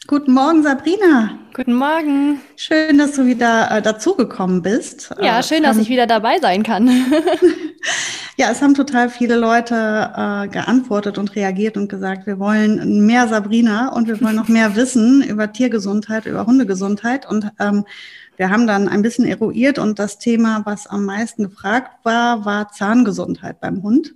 [0.07, 1.38] Guten Morgen, Sabrina.
[1.53, 2.39] Guten Morgen.
[2.55, 5.13] Schön, dass du wieder äh, dazugekommen bist.
[5.21, 6.88] Ja, äh, schön, dass ich wieder dabei sein kann.
[8.38, 13.27] ja, es haben total viele Leute äh, geantwortet und reagiert und gesagt, wir wollen mehr
[13.27, 17.29] Sabrina und wir wollen noch mehr wissen über Tiergesundheit, über Hundegesundheit.
[17.29, 17.86] Und ähm,
[18.38, 22.71] wir haben dann ein bisschen eruiert und das Thema, was am meisten gefragt war, war
[22.71, 24.13] Zahngesundheit beim Hund.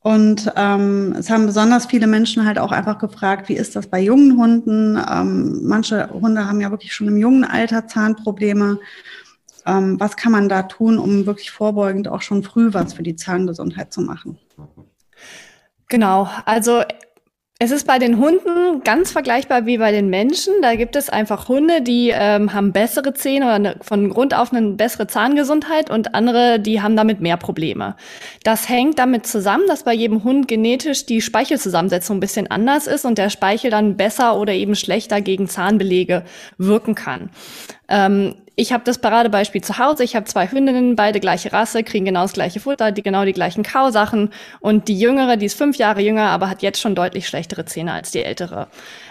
[0.00, 4.00] Und ähm, es haben besonders viele Menschen halt auch einfach gefragt, wie ist das bei
[4.00, 4.96] jungen Hunden?
[4.96, 8.78] Ähm, manche Hunde haben ja wirklich schon im jungen Alter Zahnprobleme.
[9.66, 13.16] Ähm, was kann man da tun, um wirklich vorbeugend auch schon früh was für die
[13.16, 14.38] Zahngesundheit zu machen?
[15.88, 16.82] Genau, also
[17.60, 20.54] es ist bei den Hunden ganz vergleichbar wie bei den Menschen.
[20.62, 24.52] Da gibt es einfach Hunde, die ähm, haben bessere Zähne oder eine, von Grund auf
[24.52, 27.96] eine bessere Zahngesundheit und andere, die haben damit mehr Probleme.
[28.44, 33.04] Das hängt damit zusammen, dass bei jedem Hund genetisch die Speichelzusammensetzung ein bisschen anders ist
[33.04, 36.22] und der Speichel dann besser oder eben schlechter gegen Zahnbelege
[36.58, 37.30] wirken kann.
[37.88, 40.02] Ähm, ich habe das Paradebeispiel zu Hause.
[40.02, 43.32] Ich habe zwei Hündinnen, beide gleiche Rasse, kriegen genau das gleiche Futter, die genau die
[43.32, 44.30] gleichen Kausachen.
[44.58, 47.92] Und die Jüngere, die ist fünf Jahre jünger, aber hat jetzt schon deutlich schlechtere Zähne
[47.92, 48.66] als die ältere.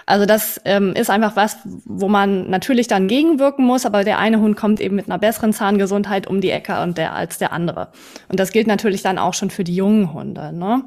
[0.06, 4.40] Also das ähm, ist einfach was, wo man natürlich dann gegenwirken muss, aber der eine
[4.40, 7.90] Hund kommt eben mit einer besseren Zahngesundheit um die Ecke und der als der andere.
[8.30, 10.54] Und das gilt natürlich dann auch schon für die jungen Hunde.
[10.54, 10.84] Ne?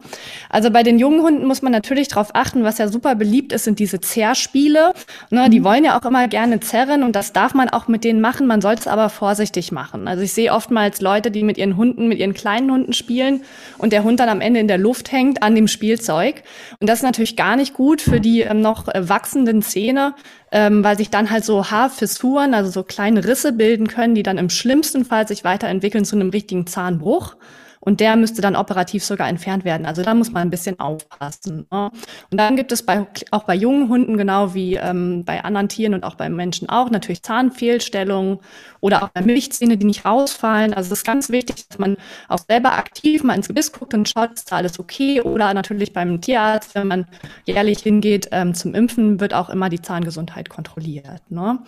[0.49, 3.65] Also bei den jungen Hunden muss man natürlich darauf achten, was ja super beliebt ist,
[3.65, 4.93] sind diese Zerrspiele.
[5.29, 5.51] Ne?
[5.51, 5.65] Die mhm.
[5.65, 8.50] wollen ja auch immer gerne zerren und das darf man auch mit denen machen.
[8.51, 10.09] Man sollte es aber vorsichtig machen.
[10.09, 13.45] Also ich sehe oftmals Leute, die mit ihren Hunden, mit ihren kleinen Hunden spielen
[13.79, 16.43] und der Hund dann am Ende in der Luft hängt an dem Spielzeug.
[16.81, 20.17] Und das ist natürlich gar nicht gut für die ähm, noch äh, wachsenden Zähne,
[20.51, 24.37] ähm, weil sich dann halt so Haarfissuren, also so kleine Risse bilden können, die dann
[24.37, 27.37] im schlimmsten Fall sich weiterentwickeln zu einem richtigen Zahnbruch.
[27.83, 29.87] Und der müsste dann operativ sogar entfernt werden.
[29.87, 31.67] Also da muss man ein bisschen aufpassen.
[31.73, 31.91] Ne?
[32.31, 35.95] Und dann gibt es bei, auch bei jungen Hunden, genau wie ähm, bei anderen Tieren
[35.95, 38.39] und auch bei Menschen auch, natürlich Zahnfehlstellungen
[38.81, 40.75] oder auch bei Milchzähne, die nicht rausfallen.
[40.75, 41.97] Also es ist ganz wichtig, dass man
[42.29, 45.23] auch selber aktiv mal ins Gebiss guckt und schaut, ist da alles okay?
[45.23, 47.07] Oder natürlich beim Tierarzt, wenn man
[47.47, 51.23] jährlich hingeht ähm, zum Impfen, wird auch immer die Zahngesundheit kontrolliert.
[51.31, 51.59] Ne?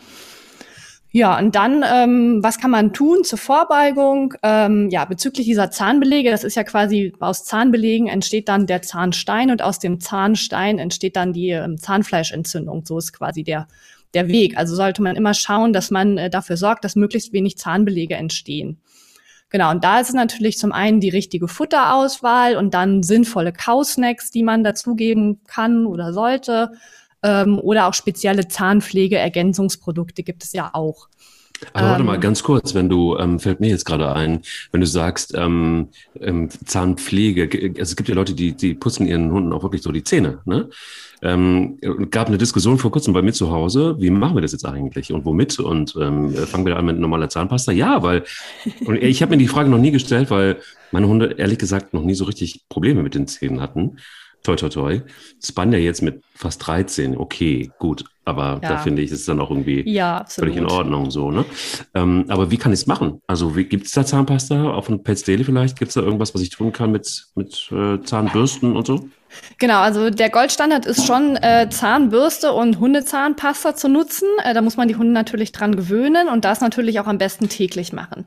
[1.14, 4.32] Ja, und dann, ähm, was kann man tun zur Vorbeugung?
[4.42, 9.50] Ähm, ja, bezüglich dieser Zahnbelege, das ist ja quasi aus Zahnbelegen entsteht dann der Zahnstein
[9.50, 12.86] und aus dem Zahnstein entsteht dann die ähm, Zahnfleischentzündung.
[12.86, 13.68] So ist quasi der,
[14.14, 14.56] der Weg.
[14.56, 18.80] Also sollte man immer schauen, dass man äh, dafür sorgt, dass möglichst wenig Zahnbelege entstehen.
[19.50, 24.30] Genau, und da ist es natürlich zum einen die richtige Futterauswahl und dann sinnvolle Kausnacks,
[24.30, 26.72] die man dazugeben kann oder sollte
[27.22, 31.08] ähm, oder auch spezielle Zahnpflegeergänzungsprodukte gibt es ja auch.
[31.72, 34.40] Aber warte mal, ähm, ganz kurz, wenn du, ähm, fällt mir jetzt gerade ein,
[34.72, 35.88] wenn du sagst, ähm,
[36.20, 39.92] ähm, Zahnpflege, also es gibt ja Leute, die, die putzen ihren Hunden auch wirklich so
[39.92, 40.68] die Zähne, ne?
[41.24, 41.78] Ähm,
[42.10, 45.12] gab eine Diskussion vor kurzem bei mir zu Hause, wie machen wir das jetzt eigentlich
[45.12, 45.60] und womit?
[45.60, 47.70] Und ähm, fangen wir da an mit normaler Zahnpasta?
[47.70, 48.24] Ja, weil,
[48.84, 50.56] und ich habe mir die Frage noch nie gestellt, weil
[50.90, 53.98] meine Hunde ehrlich gesagt noch nie so richtig Probleme mit den Zähnen hatten.
[54.42, 55.00] Toi, toi, toi.
[55.42, 57.16] Span ja jetzt mit fast 13.
[57.16, 58.04] Okay, gut.
[58.24, 58.68] Aber ja.
[58.68, 61.44] da finde ich, ist es dann auch irgendwie ja, völlig in Ordnung so, ne?
[61.94, 63.20] Ähm, aber wie kann ich es machen?
[63.26, 65.76] Also gibt es da Zahnpasta auf einem Pets Daily vielleicht?
[65.76, 69.08] Gibt es da irgendwas, was ich tun kann mit, mit äh, Zahnbürsten und so?
[69.58, 74.28] Genau, also der Goldstandard ist schon äh, Zahnbürste und Hundezahnpasta zu nutzen.
[74.44, 77.48] Äh, da muss man die Hunde natürlich dran gewöhnen und das natürlich auch am besten
[77.48, 78.26] täglich machen.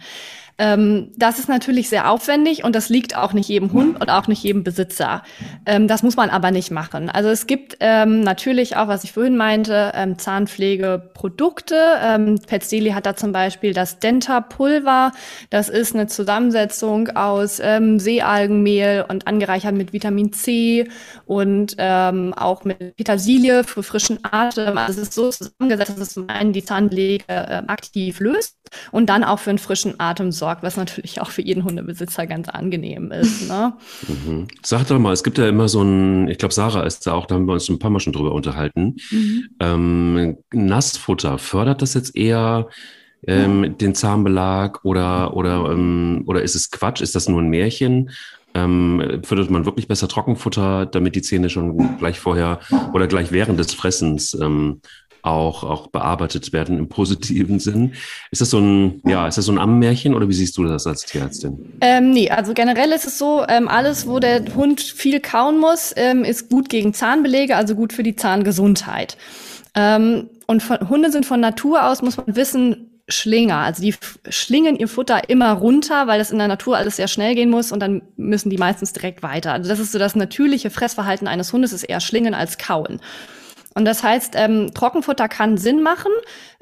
[0.58, 4.28] Ähm, das ist natürlich sehr aufwendig und das liegt auch nicht jedem Hund und auch
[4.28, 5.22] nicht jedem Besitzer.
[5.66, 7.10] Ähm, das muss man aber nicht machen.
[7.10, 11.76] Also es gibt ähm, natürlich auch, was ich vorhin meinte, ähm, Zahnpflegeprodukte.
[12.02, 15.12] Ähm, Pets Daily hat da zum Beispiel das Denta-Pulver.
[15.50, 20.88] Das ist eine Zusammensetzung aus ähm, Seealgenmehl und angereichert mit Vitamin C
[21.26, 24.78] und ähm, auch mit Petersilie für frischen Atem.
[24.78, 28.56] Also es ist so zusammengesetzt, dass es zum einen die Zahnpflege äh, aktiv löst
[28.92, 32.28] und dann auch für einen frischen Atem sorgt sorgt, was natürlich auch für jeden Hundebesitzer
[32.28, 33.50] ganz angenehm ist.
[33.50, 33.74] Ne?
[34.08, 34.48] Mhm.
[34.62, 37.26] Sag doch mal, es gibt ja immer so ein, ich glaube, Sarah ist da auch,
[37.26, 38.96] da haben wir uns ein paar Mal schon drüber unterhalten.
[39.10, 39.50] Mhm.
[39.60, 42.68] Ähm, Nassfutter, fördert das jetzt eher
[43.28, 43.70] ähm, ja.
[43.72, 47.02] den Zahnbelag oder, oder, ähm, oder ist es Quatsch?
[47.02, 48.12] Ist das nur ein Märchen?
[48.54, 52.60] Ähm, fördert man wirklich besser Trockenfutter, damit die Zähne schon gleich vorher
[52.94, 54.80] oder gleich während des Fressens ähm,
[55.26, 57.94] auch, auch bearbeitet werden im positiven Sinn.
[58.32, 60.88] Ist das so ein, ja, ist das so ein Ammärchen oder wie siehst du das
[60.88, 61.74] als Tierärztin?
[61.82, 65.94] Ähm, nee, also generell ist es so, ähm, alles, wo der Hund viel kauen muss,
[65.96, 69.18] ähm, ist gut gegen Zahnbelege, also gut für die Zahngesundheit.
[69.74, 73.58] Ähm, und von, Hunde sind von Natur aus, muss man wissen, Schlinger.
[73.58, 73.94] Also die
[74.30, 77.72] schlingen ihr Futter immer runter, weil das in der Natur alles sehr schnell gehen muss
[77.72, 79.52] und dann müssen die meistens direkt weiter.
[79.54, 83.00] Also das ist so das natürliche Fressverhalten eines Hundes, ist eher schlingen als kauen.
[83.76, 86.12] Und das heißt, ähm, Trockenfutter kann Sinn machen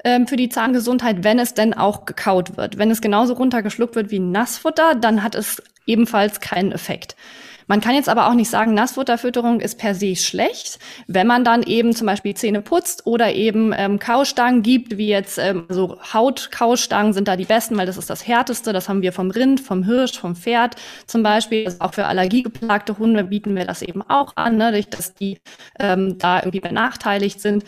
[0.02, 2.76] ähm, für die Zahngesundheit, wenn es denn auch gekaut wird.
[2.76, 7.14] Wenn es genauso runtergeschluckt wird wie Nassfutter, dann hat es ebenfalls keinen Effekt.
[7.66, 11.62] Man kann jetzt aber auch nicht sagen, Nassfutterfütterung ist per se schlecht, wenn man dann
[11.62, 17.12] eben zum Beispiel Zähne putzt oder eben ähm, Kaustangen gibt, wie jetzt ähm, so Hautkaustangen
[17.12, 18.72] sind da die besten, weil das ist das härteste.
[18.72, 21.66] Das haben wir vom Rind, vom Hirsch, vom Pferd zum Beispiel.
[21.66, 25.38] Also auch für allergiegeplagte Hunde bieten wir das eben auch an, ne, dass die
[25.78, 27.64] ähm, da irgendwie benachteiligt sind.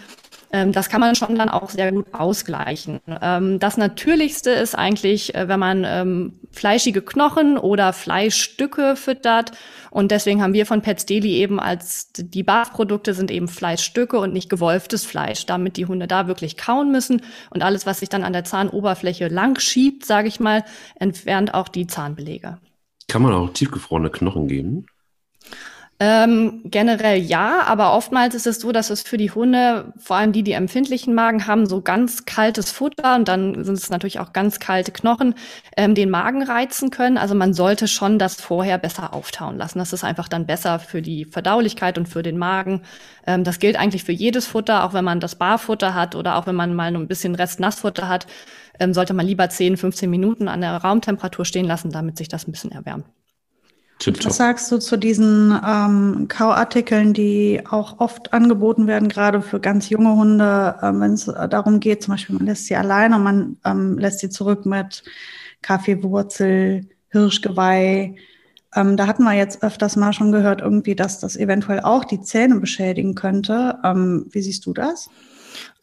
[0.53, 3.01] Ähm, das kann man schon dann auch sehr gut ausgleichen.
[3.21, 9.53] Ähm, das Natürlichste ist eigentlich, äh, wenn man ähm, fleischige Knochen oder Fleischstücke füttert.
[9.91, 14.33] Und deswegen haben wir von Pets Daily eben als die Barfprodukte sind eben Fleischstücke und
[14.33, 17.23] nicht gewolftes Fleisch, damit die Hunde da wirklich kauen müssen.
[17.51, 20.65] Und alles, was sich dann an der Zahnoberfläche lang schiebt, sage ich mal,
[20.97, 22.59] entfernt auch die Zahnbelege.
[23.09, 24.87] Kann man auch tiefgefrorene Knochen geben?
[25.99, 30.33] Ähm, generell ja, aber oftmals ist es so, dass es für die Hunde, vor allem
[30.33, 34.35] die, die empfindlichen Magen haben, so ganz kaltes Futter und dann sind es natürlich auch
[34.35, 35.35] ganz kalte Knochen,
[35.75, 37.17] ähm, den Magen reizen können.
[37.17, 39.79] Also man sollte schon das vorher besser auftauen lassen.
[39.79, 42.83] Das ist einfach dann besser für die Verdaulichkeit und für den Magen.
[43.27, 46.47] Ähm, das gilt eigentlich für jedes Futter, auch wenn man das Barfutter hat oder auch
[46.47, 48.27] wenn man mal ein bisschen Rest Nassfutter hat,
[48.79, 52.47] ähm, sollte man lieber 10, 15 Minuten an der Raumtemperatur stehen lassen, damit sich das
[52.47, 53.07] ein bisschen erwärmt.
[53.99, 54.27] Tipptopp.
[54.27, 59.89] Was sagst du zu diesen ähm, Kauartikeln, die auch oft angeboten werden, gerade für ganz
[59.89, 63.99] junge Hunde, äh, wenn es darum geht, zum Beispiel man lässt sie alleine man ähm,
[63.99, 65.03] lässt sie zurück mit
[65.63, 68.17] Kaffeewurzel, Hirschgeweih.
[68.75, 72.21] Ähm, da hatten wir jetzt öfters mal schon gehört, irgendwie, dass das eventuell auch die
[72.21, 73.79] Zähne beschädigen könnte.
[73.83, 75.09] Ähm, wie siehst du das?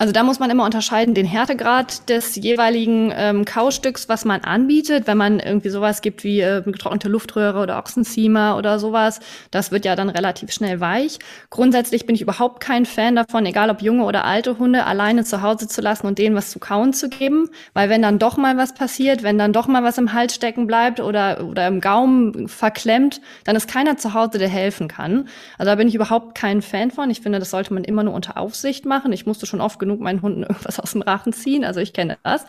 [0.04, 5.08] Also da muss man immer unterscheiden den Härtegrad des jeweiligen ähm, Kaustücks, was man anbietet.
[5.08, 9.86] Wenn man irgendwie sowas gibt wie äh, getrocknete Luftröhre oder Ochsenziemer oder sowas, das wird
[9.86, 11.20] ja dann relativ schnell weich.
[11.50, 15.42] Grundsätzlich bin ich überhaupt kein Fan davon, egal ob junge oder alte Hunde, alleine zu
[15.42, 17.50] Hause zu lassen und denen was zu kauen zu geben.
[17.74, 20.68] Weil wenn dann doch mal was passiert, wenn dann doch mal was im Hals stecken
[20.68, 25.30] bleibt oder, oder im Gaumen verklemmt, dann ist keiner zu Hause, der helfen kann.
[25.58, 27.10] Also da bin ich überhaupt kein Fan von.
[27.10, 29.14] Ich finde, das sollte man immer nur unter Aufsicht machen.
[29.14, 31.64] Ich musste schon oft genug meinen Hunden irgendwas aus dem Rachen ziehen.
[31.64, 32.46] Also ich kenne das.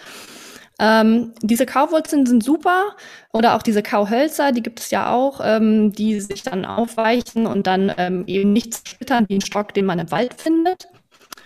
[0.80, 2.96] Ähm, diese Kauwurzeln sind super
[3.32, 7.68] oder auch diese Kauhölzer, die gibt es ja auch, ähm, die sich dann aufweichen und
[7.68, 10.88] dann ähm, eben nicht splittern wie ein Stock, den man im Wald findet.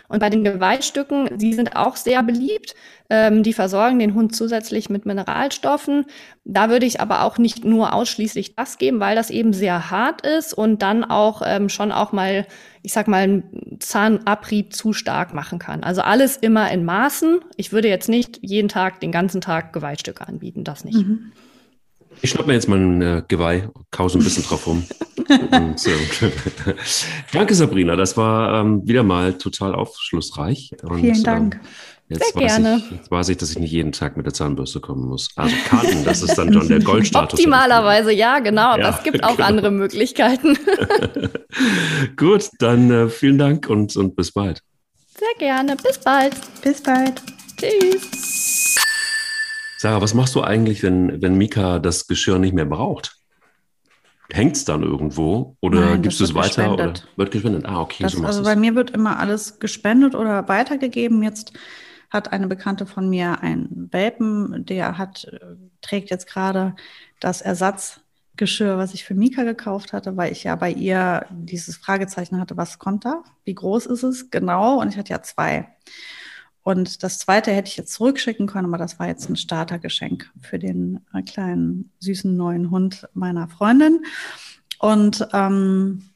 [0.09, 2.75] Und bei den Geweihstücken, die sind auch sehr beliebt.
[3.11, 6.07] Ähm, die versorgen den Hund zusätzlich mit Mineralstoffen.
[6.45, 10.27] Da würde ich aber auch nicht nur ausschließlich das geben, weil das eben sehr hart
[10.27, 12.47] ist und dann auch ähm, schon auch mal,
[12.83, 15.85] ich sag mal, einen Zahnabrieb zu stark machen kann.
[15.85, 17.41] Also alles immer in Maßen.
[17.57, 20.99] Ich würde jetzt nicht jeden Tag, den ganzen Tag Geweihstücke anbieten, das nicht.
[20.99, 21.33] Mhm.
[22.23, 24.85] Ich schnapp mir jetzt mal ein äh, Geweih, kause ein bisschen drauf rum.
[25.29, 26.31] Und, äh,
[27.33, 27.97] danke, Sabrina.
[27.97, 30.73] Das war ähm, wieder mal total aufschlussreich.
[30.83, 31.55] Und, Vielen Dank.
[31.55, 31.61] Ähm,
[32.11, 32.83] Jetzt Sehr gerne.
[32.83, 35.29] Ich, jetzt weiß ich, dass ich nicht jeden Tag mit der Zahnbürste kommen muss.
[35.37, 37.39] Also Karten, das ist dann schon der Goldstatus.
[37.39, 38.69] Optimalerweise, ja, genau.
[38.69, 39.47] Aber ja, es gibt auch genau.
[39.47, 40.57] andere Möglichkeiten.
[42.17, 44.63] Gut, dann äh, vielen Dank und, und bis bald.
[45.19, 45.77] Sehr gerne.
[45.77, 46.35] Bis bald.
[46.63, 47.21] Bis bald.
[47.59, 48.77] Tschüss.
[49.79, 53.17] Sarah, was machst du eigentlich, wenn, wenn Mika das Geschirr nicht mehr braucht?
[54.29, 57.65] Hängt es dann irgendwo oder Nein, gibst du es weiter oder wird gespendet?
[57.65, 58.03] Ah, okay.
[58.03, 61.23] Das, so also bei mir wird immer alles gespendet oder weitergegeben.
[61.23, 61.53] Jetzt
[62.11, 65.39] hat eine Bekannte von mir einen Welpen, der hat, äh,
[65.81, 66.75] trägt jetzt gerade
[67.21, 72.41] das Ersatzgeschirr, was ich für Mika gekauft hatte, weil ich ja bei ihr dieses Fragezeichen
[72.41, 73.23] hatte, was kommt da?
[73.45, 74.31] Wie groß ist es?
[74.31, 74.81] Genau.
[74.81, 75.69] Und ich hatte ja zwei.
[76.69, 80.59] Und das zweite hätte ich jetzt zurückschicken können, aber das war jetzt ein Startergeschenk für
[80.59, 84.05] den äh, kleinen, süßen neuen Hund meiner Freundin.
[84.79, 86.11] Und ähm,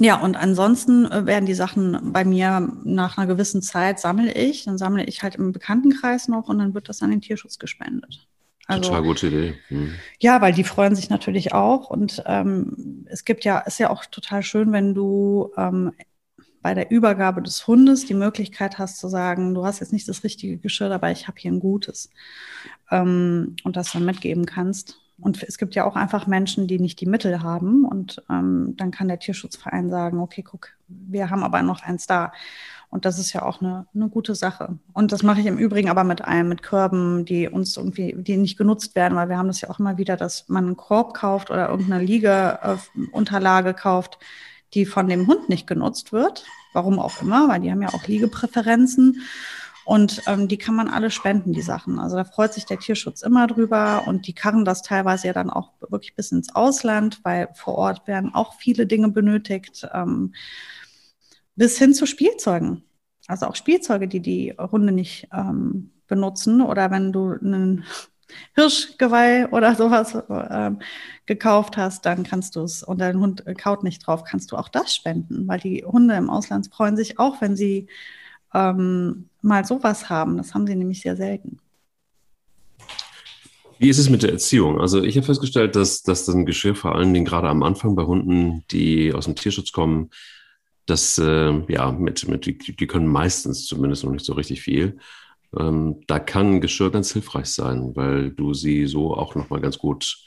[0.00, 4.64] ja, und ansonsten äh, werden die Sachen bei mir nach einer gewissen Zeit sammle ich.
[4.64, 8.26] Dann sammle ich halt im Bekanntenkreis noch und dann wird das an den Tierschutz gespendet.
[8.68, 9.54] Also, Total gute Idee.
[9.68, 9.92] Mhm.
[10.18, 11.90] Ja, weil die freuen sich natürlich auch.
[11.90, 15.92] Und ähm, es gibt ja, ist ja auch total schön, wenn du ähm,
[16.62, 20.24] bei der Übergabe des Hundes die Möglichkeit hast zu sagen, du hast jetzt nicht das
[20.24, 22.10] richtige Geschirr dabei, ich habe hier ein gutes.
[22.90, 24.98] Ähm, und das dann mitgeben kannst.
[25.20, 27.84] Und es gibt ja auch einfach Menschen, die nicht die Mittel haben.
[27.84, 32.32] Und ähm, dann kann der Tierschutzverein sagen, okay, guck, wir haben aber noch eins da.
[32.90, 34.78] Und das ist ja auch eine, eine gute Sache.
[34.92, 38.36] Und das mache ich im Übrigen aber mit einem, mit Körben, die uns irgendwie, die
[38.36, 41.14] nicht genutzt werden, weil wir haben das ja auch immer wieder, dass man einen Korb
[41.14, 44.18] kauft oder irgendeine Liegeunterlage kauft,
[44.74, 46.44] die von dem Hund nicht genutzt wird.
[46.72, 49.22] Warum auch immer, weil die haben ja auch Liegepräferenzen.
[49.84, 51.98] Und ähm, die kann man alle spenden, die Sachen.
[51.98, 55.50] Also da freut sich der Tierschutz immer drüber und die karren das teilweise ja dann
[55.50, 60.34] auch wirklich bis ins Ausland, weil vor Ort werden auch viele Dinge benötigt, ähm,
[61.56, 62.84] bis hin zu Spielzeugen.
[63.26, 67.84] Also auch Spielzeuge, die die Hunde nicht ähm, benutzen oder wenn du einen
[68.54, 70.80] Hirschgeweih oder sowas ähm,
[71.26, 74.68] gekauft hast, dann kannst du es und dein Hund kaut nicht drauf, kannst du auch
[74.68, 77.86] das spenden, weil die Hunde im Ausland freuen sich auch, wenn sie
[78.54, 80.36] ähm, mal sowas haben.
[80.36, 81.58] Das haben sie nämlich sehr selten.
[83.78, 84.80] Wie ist es mit der Erziehung?
[84.80, 88.64] Also ich habe festgestellt, dass, ein Geschirr vor allen Dingen gerade am Anfang bei Hunden,
[88.70, 90.10] die aus dem Tierschutz kommen,
[90.86, 94.98] das äh, ja mit, mit die, die können meistens zumindest noch nicht so richtig viel.
[95.58, 100.18] Ähm, da kann Geschirr ganz hilfreich sein, weil du sie so auch nochmal ganz gut,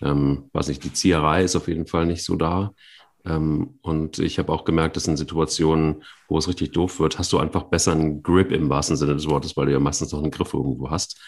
[0.00, 2.72] ähm, weiß nicht, die Zieherei ist auf jeden Fall nicht so da.
[3.24, 7.32] Ähm, und ich habe auch gemerkt, dass in Situationen, wo es richtig doof wird, hast
[7.32, 10.20] du einfach besser einen Grip im wahrsten Sinne des Wortes, weil du ja meistens noch
[10.22, 11.20] einen Griff irgendwo hast,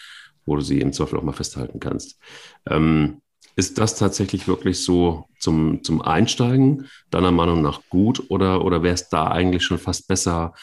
[0.45, 2.19] wo du sie im Zweifel auch mal festhalten kannst.
[2.67, 3.21] Ähm,
[3.55, 8.95] ist das tatsächlich wirklich so zum, zum Einsteigen deiner Meinung nach gut oder, oder wäre
[8.95, 10.53] es da eigentlich schon fast besser,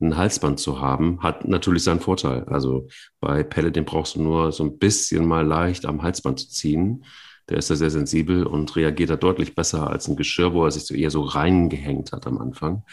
[0.00, 2.44] ein Halsband zu haben, hat natürlich seinen Vorteil.
[2.44, 2.88] Also
[3.20, 7.04] bei Pelle, den brauchst du nur so ein bisschen mal leicht am Halsband zu ziehen.
[7.48, 10.70] Der ist da sehr sensibel und reagiert da deutlich besser als ein Geschirr, wo er
[10.70, 12.84] sich so eher so reingehängt hat am Anfang.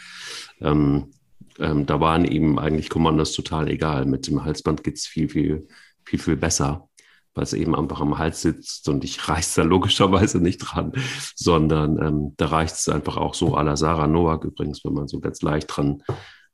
[0.60, 1.12] Ähm,
[1.58, 4.04] ähm, da waren ihm eigentlich Kommandos total egal.
[4.04, 5.68] Mit dem Halsband geht's viel, viel,
[6.04, 6.88] viel, viel besser,
[7.34, 10.92] weil es eben einfach am Hals sitzt und ich reiß da logischerweise nicht dran,
[11.34, 15.08] sondern ähm, da reicht es einfach auch so à la Sarah Noack übrigens, wenn man
[15.08, 16.02] so ganz leicht dran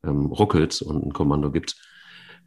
[0.05, 1.75] ähm, ruckelt und ein Kommando gibt.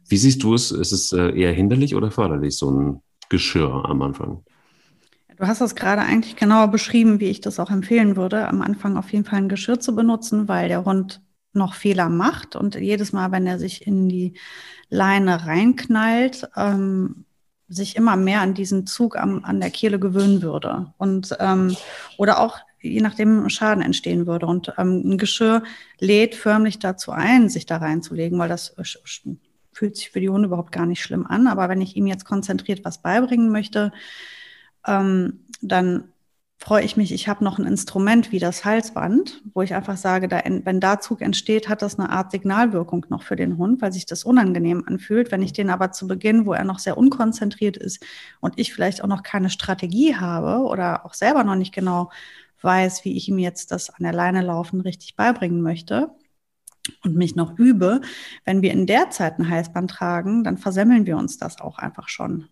[0.07, 0.71] Wie siehst du es?
[0.71, 4.43] Ist es äh, eher hinderlich oder förderlich, so ein Geschirr am Anfang?
[5.37, 8.97] Du hast das gerade eigentlich genauer beschrieben, wie ich das auch empfehlen würde, am Anfang
[8.97, 11.21] auf jeden Fall ein Geschirr zu benutzen, weil der Hund
[11.53, 14.33] noch Fehler macht und jedes Mal, wenn er sich in die
[14.89, 17.25] Leine reinknallt, ähm,
[17.67, 20.93] sich immer mehr an diesen Zug am, an der Kehle gewöhnen würde.
[20.97, 21.75] Und ähm,
[22.17, 24.45] oder auch je nachdem Schaden entstehen würde.
[24.45, 25.63] Und ähm, ein Geschirr
[25.99, 28.83] lädt förmlich dazu ein, sich da reinzulegen, weil das äh,
[29.71, 31.47] fühlt sich für die Hunde überhaupt gar nicht schlimm an.
[31.47, 33.91] Aber wenn ich ihm jetzt konzentriert was beibringen möchte,
[34.85, 36.05] ähm, dann
[36.61, 40.27] freue ich mich, ich habe noch ein Instrument wie das Halsband, wo ich einfach sage,
[40.27, 43.93] da, wenn da Zug entsteht, hat das eine Art Signalwirkung noch für den Hund, weil
[43.93, 45.31] sich das unangenehm anfühlt.
[45.31, 48.05] Wenn ich den aber zu Beginn, wo er noch sehr unkonzentriert ist
[48.41, 52.11] und ich vielleicht auch noch keine Strategie habe oder auch selber noch nicht genau
[52.61, 56.11] weiß, wie ich ihm jetzt das an der Leine laufen richtig beibringen möchte,
[57.03, 58.01] und mich noch übe,
[58.45, 62.09] wenn wir in der Zeit ein Halsband tragen, dann versemmeln wir uns das auch einfach
[62.09, 62.47] schon.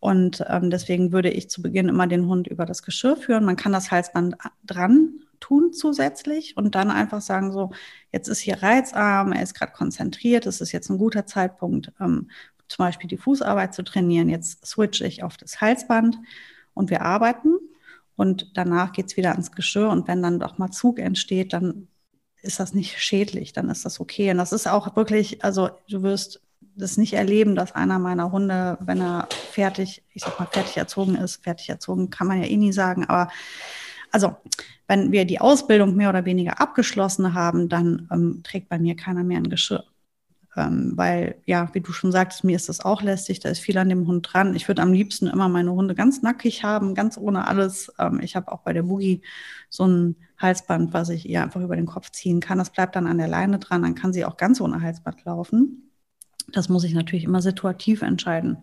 [0.00, 3.44] Und ähm, deswegen würde ich zu Beginn immer den Hund über das Geschirr führen.
[3.44, 7.70] Man kann das Halsband dran tun zusätzlich und dann einfach sagen, so,
[8.12, 12.30] jetzt ist hier reizarm, er ist gerade konzentriert, es ist jetzt ein guter Zeitpunkt, ähm,
[12.68, 14.28] zum Beispiel die Fußarbeit zu trainieren.
[14.28, 16.18] Jetzt switche ich auf das Halsband
[16.72, 17.54] und wir arbeiten
[18.16, 21.88] und danach geht es wieder ans Geschirr und wenn dann doch mal Zug entsteht, dann
[22.42, 24.30] ist das nicht schädlich, dann ist das okay.
[24.30, 26.42] Und das ist auch wirklich, also du wirst
[26.76, 31.14] das nicht erleben, dass einer meiner Hunde, wenn er fertig, ich sag mal, fertig erzogen
[31.14, 33.30] ist, fertig erzogen kann man ja eh nie sagen, aber
[34.10, 34.36] also
[34.86, 39.24] wenn wir die Ausbildung mehr oder weniger abgeschlossen haben, dann ähm, trägt bei mir keiner
[39.24, 39.84] mehr ein Geschirr.
[40.56, 43.78] Ähm, weil, ja, wie du schon sagtest, mir ist das auch lästig, da ist viel
[43.78, 44.54] an dem Hund dran.
[44.54, 47.92] Ich würde am liebsten immer meine Hunde ganz nackig haben, ganz ohne alles.
[47.98, 49.22] Ähm, ich habe auch bei der Boogie
[49.68, 52.58] so ein Halsband, was ich ihr einfach über den Kopf ziehen kann.
[52.58, 55.90] Das bleibt dann an der Leine dran, dann kann sie auch ganz ohne Halsband laufen.
[56.52, 58.58] Das muss ich natürlich immer situativ entscheiden.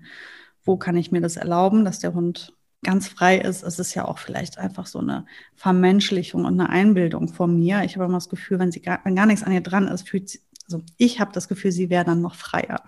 [0.63, 3.63] Wo kann ich mir das erlauben, dass der Hund ganz frei ist.
[3.63, 5.25] Es ist ja auch vielleicht einfach so eine
[5.55, 7.83] Vermenschlichung und eine Einbildung von mir.
[7.83, 10.09] Ich habe immer das Gefühl, wenn, sie gar, wenn gar nichts an ihr dran ist,
[10.09, 10.39] fühlt sie,
[10.73, 12.81] also ich habe das Gefühl, sie wäre dann noch freier.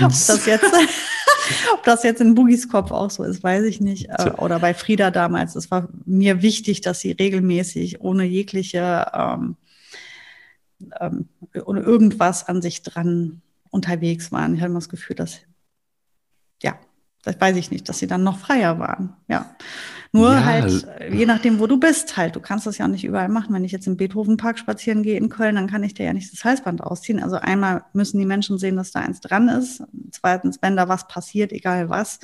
[0.00, 0.64] ob, das jetzt,
[1.74, 4.08] ob das jetzt in Boogies Kopf auch so ist, weiß ich nicht.
[4.08, 5.54] Äh, oder bei Frieda damals.
[5.54, 9.56] Es war mir wichtig, dass sie regelmäßig ohne jegliche, ähm,
[10.98, 11.28] ähm,
[11.64, 14.54] ohne irgendwas an sich dran unterwegs waren.
[14.54, 15.40] Ich habe immer das Gefühl, dass,
[17.24, 19.16] das weiß ich nicht, dass sie dann noch freier waren.
[19.28, 19.56] Ja.
[20.12, 20.44] Nur ja.
[20.44, 22.36] halt, je nachdem, wo du bist, halt.
[22.36, 23.54] Du kannst das ja auch nicht überall machen.
[23.54, 26.32] Wenn ich jetzt im Beethovenpark spazieren gehe in Köln, dann kann ich dir ja nicht
[26.32, 27.22] das Halsband ausziehen.
[27.22, 29.82] Also einmal müssen die Menschen sehen, dass da eins dran ist.
[30.10, 32.20] Zweitens, wenn da was passiert, egal was,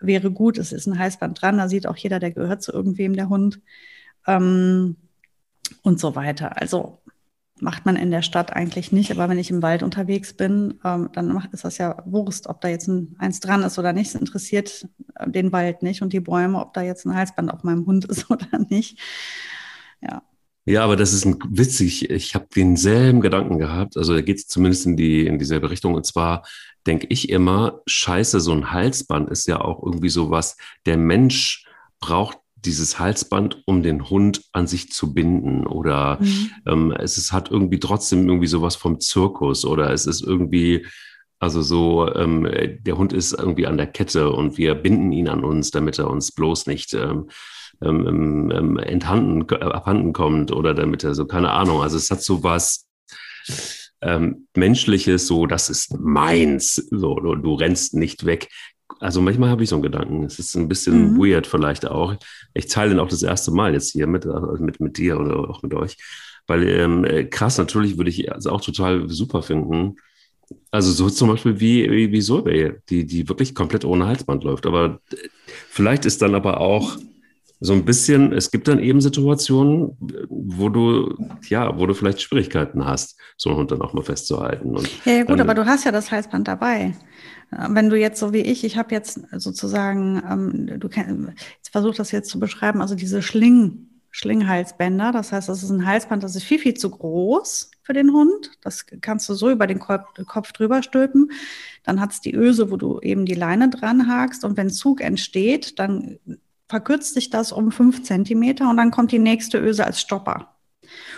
[0.00, 0.58] wäre gut.
[0.58, 1.58] Es ist ein Halsband dran.
[1.58, 3.60] Da sieht auch jeder, der gehört zu irgendwem, der Hund.
[4.26, 4.96] Ähm,
[5.82, 6.60] und so weiter.
[6.60, 7.00] Also
[7.60, 9.10] macht man in der Stadt eigentlich nicht.
[9.10, 12.60] Aber wenn ich im Wald unterwegs bin, ähm, dann macht, ist das ja Wurst, ob
[12.60, 14.08] da jetzt ein, eins dran ist oder nicht.
[14.08, 17.62] Es interessiert äh, den Wald nicht und die Bäume, ob da jetzt ein Halsband auf
[17.62, 18.98] meinem Hund ist oder nicht.
[20.00, 20.22] Ja.
[20.66, 22.10] Ja, aber das ist ein, witzig.
[22.10, 23.98] Ich habe denselben Gedanken gehabt.
[23.98, 25.94] Also da geht es zumindest in, die, in dieselbe Richtung.
[25.94, 26.46] Und zwar
[26.86, 31.66] denke ich immer, scheiße, so ein Halsband ist ja auch irgendwie sowas, der Mensch
[32.00, 35.66] braucht dieses Halsband, um den Hund an sich zu binden.
[35.66, 36.50] Oder mhm.
[36.66, 40.86] ähm, es ist, hat irgendwie trotzdem irgendwie sowas vom Zirkus oder es ist irgendwie,
[41.38, 42.48] also so, ähm,
[42.80, 46.10] der Hund ist irgendwie an der Kette und wir binden ihn an uns, damit er
[46.10, 47.28] uns bloß nicht ähm,
[47.82, 51.82] ähm, ähm, ähm enthanden, äh, abhanden kommt oder damit er so, keine Ahnung.
[51.82, 52.86] Also es hat so was
[54.00, 58.48] ähm, Menschliches, so, das ist meins, so, du, du rennst nicht weg
[59.00, 60.24] also manchmal habe ich so einen Gedanken.
[60.24, 61.18] Es ist ein bisschen mhm.
[61.18, 62.14] weird vielleicht auch.
[62.54, 65.48] Ich teile den auch das erste Mal jetzt hier mit, also mit, mit dir oder
[65.48, 65.96] auch mit euch.
[66.46, 69.96] Weil ähm, äh, krass, natürlich würde ich also auch total super finden.
[70.70, 74.66] Also so zum Beispiel wie, wie, wie Solvay, die, die wirklich komplett ohne Halsband läuft.
[74.66, 75.16] Aber äh,
[75.68, 76.98] vielleicht ist dann aber auch
[77.60, 79.96] so ein bisschen, es gibt dann eben Situationen,
[80.28, 81.16] wo du,
[81.48, 84.76] ja, wo du vielleicht Schwierigkeiten hast, so einen Hund dann auch mal festzuhalten.
[84.76, 86.94] Und ja, ja gut, dann, aber du hast ja das Halsband dabei.
[87.50, 91.94] Wenn du jetzt so wie ich, ich habe jetzt sozusagen, ähm, du kennst, jetzt versuch
[91.94, 96.36] das jetzt zu beschreiben, also diese Schling, Schlinghalsbänder, das heißt, das ist ein Halsband, das
[96.36, 98.52] ist viel, viel zu groß für den Hund.
[98.62, 101.30] Das kannst du so über den Kopf, Kopf drüber stülpen.
[101.82, 105.00] Dann hat es die Öse, wo du eben die Leine dran hakst und wenn Zug
[105.00, 106.18] entsteht, dann
[106.68, 110.54] verkürzt sich das um fünf Zentimeter und dann kommt die nächste Öse als Stopper.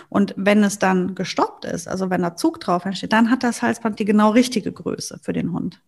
[0.09, 3.63] Und wenn es dann gestoppt ist, also wenn da Zug drauf entsteht, dann hat das
[3.63, 5.81] Halsband die genau richtige Größe für den Hund.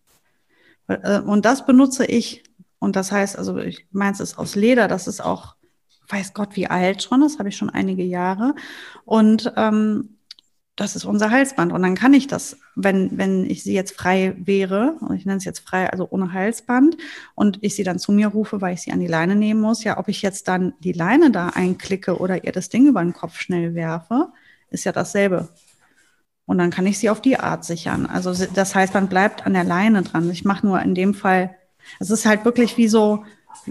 [0.89, 2.43] Äh, und das benutze ich.
[2.79, 5.55] Und das heißt, also ich meins ist aus Leder, das ist auch,
[6.07, 8.55] weiß Gott, wie alt schon, das habe ich schon einige Jahre.
[9.05, 10.17] Und ähm,
[10.79, 11.73] das ist unser Halsband.
[11.73, 15.37] Und dann kann ich das, wenn, wenn ich sie jetzt frei wäre, und ich nenne
[15.37, 16.95] es jetzt frei, also ohne Halsband,
[17.35, 19.83] und ich sie dann zu mir rufe, weil ich sie an die Leine nehmen muss,
[19.83, 23.13] ja, ob ich jetzt dann die Leine da einklicke oder ihr das Ding über den
[23.13, 24.29] Kopf schnell werfe,
[24.69, 25.49] ist ja dasselbe.
[26.49, 28.07] Und dann kann ich sie auf die Art sichern.
[28.07, 30.31] Also das heißt, man bleibt an der Leine dran.
[30.31, 31.55] Ich mache nur in dem Fall,
[31.99, 33.23] es ist halt wirklich wie so,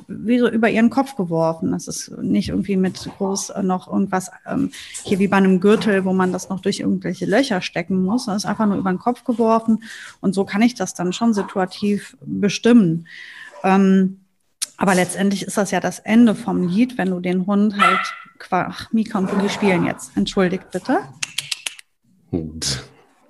[0.07, 1.73] wie so über ihren Kopf geworfen.
[1.73, 4.71] Das ist nicht irgendwie mit groß noch irgendwas ähm,
[5.03, 8.27] hier wie bei einem Gürtel, wo man das noch durch irgendwelche Löcher stecken muss.
[8.27, 9.83] Das ist einfach nur über den Kopf geworfen.
[10.21, 13.09] Und so kann ich das dann schon situativ bestimmen.
[13.65, 14.21] Ähm,
[14.77, 18.15] aber letztendlich ist das ja das Ende vom Lied, wenn du den Hund halt,
[18.51, 20.17] ach, Mika und Boogie spielen jetzt.
[20.17, 21.01] Entschuldigt bitte.
[22.31, 22.85] Gut.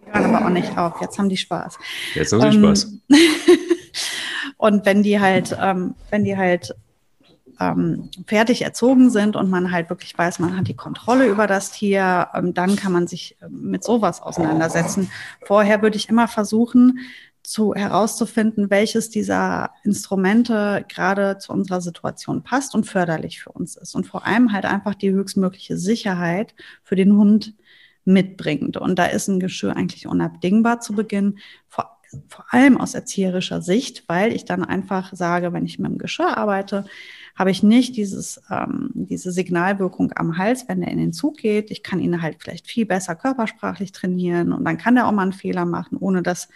[0.06, 1.00] Hören aber auch nicht auf.
[1.00, 1.78] Jetzt haben die Spaß.
[2.14, 2.92] Jetzt haben sie ähm, Spaß.
[4.56, 6.74] und wenn die halt, ähm, wenn die halt
[7.60, 11.70] ähm, fertig erzogen sind und man halt wirklich weiß, man hat die Kontrolle über das
[11.72, 15.10] Tier, ähm, dann kann man sich äh, mit sowas auseinandersetzen.
[15.42, 17.00] Vorher würde ich immer versuchen,
[17.42, 23.94] zu herauszufinden, welches dieser Instrumente gerade zu unserer Situation passt und förderlich für uns ist.
[23.94, 27.54] Und vor allem halt einfach die höchstmögliche Sicherheit für den Hund
[28.08, 28.76] mitbringt.
[28.76, 31.38] Und da ist ein Geschirr eigentlich unabdingbar zu Beginn,
[31.68, 35.98] vor, vor allem aus erzieherischer Sicht, weil ich dann einfach sage, wenn ich mit dem
[35.98, 36.86] Geschirr arbeite,
[37.36, 41.70] habe ich nicht dieses, ähm, diese Signalwirkung am Hals, wenn er in den Zug geht.
[41.70, 45.22] Ich kann ihn halt vielleicht viel besser körpersprachlich trainieren und dann kann er auch mal
[45.22, 46.48] einen Fehler machen, ohne dass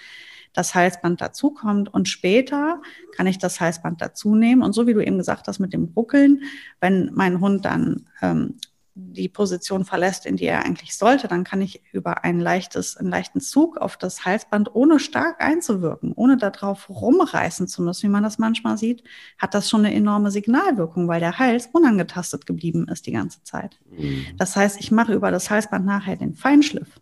[0.54, 1.92] das Halsband dazukommt.
[1.92, 2.80] Und später
[3.14, 4.62] kann ich das Halsband dazu nehmen.
[4.62, 6.42] Und so wie du eben gesagt hast mit dem Ruckeln,
[6.80, 8.54] wenn mein Hund dann ähm,
[8.94, 13.08] die Position verlässt, in die er eigentlich sollte, dann kann ich über ein leichtes, einen
[13.08, 18.22] leichten Zug auf das Halsband, ohne stark einzuwirken, ohne darauf rumreißen zu müssen, wie man
[18.22, 19.02] das manchmal sieht,
[19.38, 23.80] hat das schon eine enorme Signalwirkung, weil der Hals unangetastet geblieben ist die ganze Zeit.
[23.90, 24.26] Mhm.
[24.36, 27.00] Das heißt, ich mache über das Halsband nachher den Feinschliff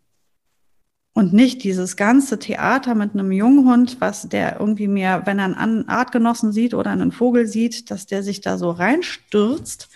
[1.12, 5.88] und nicht dieses ganze Theater mit einem Junghund, was der irgendwie mir, wenn er einen
[5.88, 9.88] Artgenossen sieht oder einen Vogel sieht, dass der sich da so reinstürzt.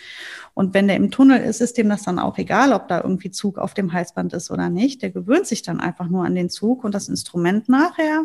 [0.55, 3.33] Und wenn der im Tunnel ist, ist dem das dann auch egal, ob da irgendwie
[3.33, 5.03] Zug auf dem Halsband ist oder nicht.
[5.03, 8.25] Der gewöhnt sich dann einfach nur an den Zug und das Instrument nachher,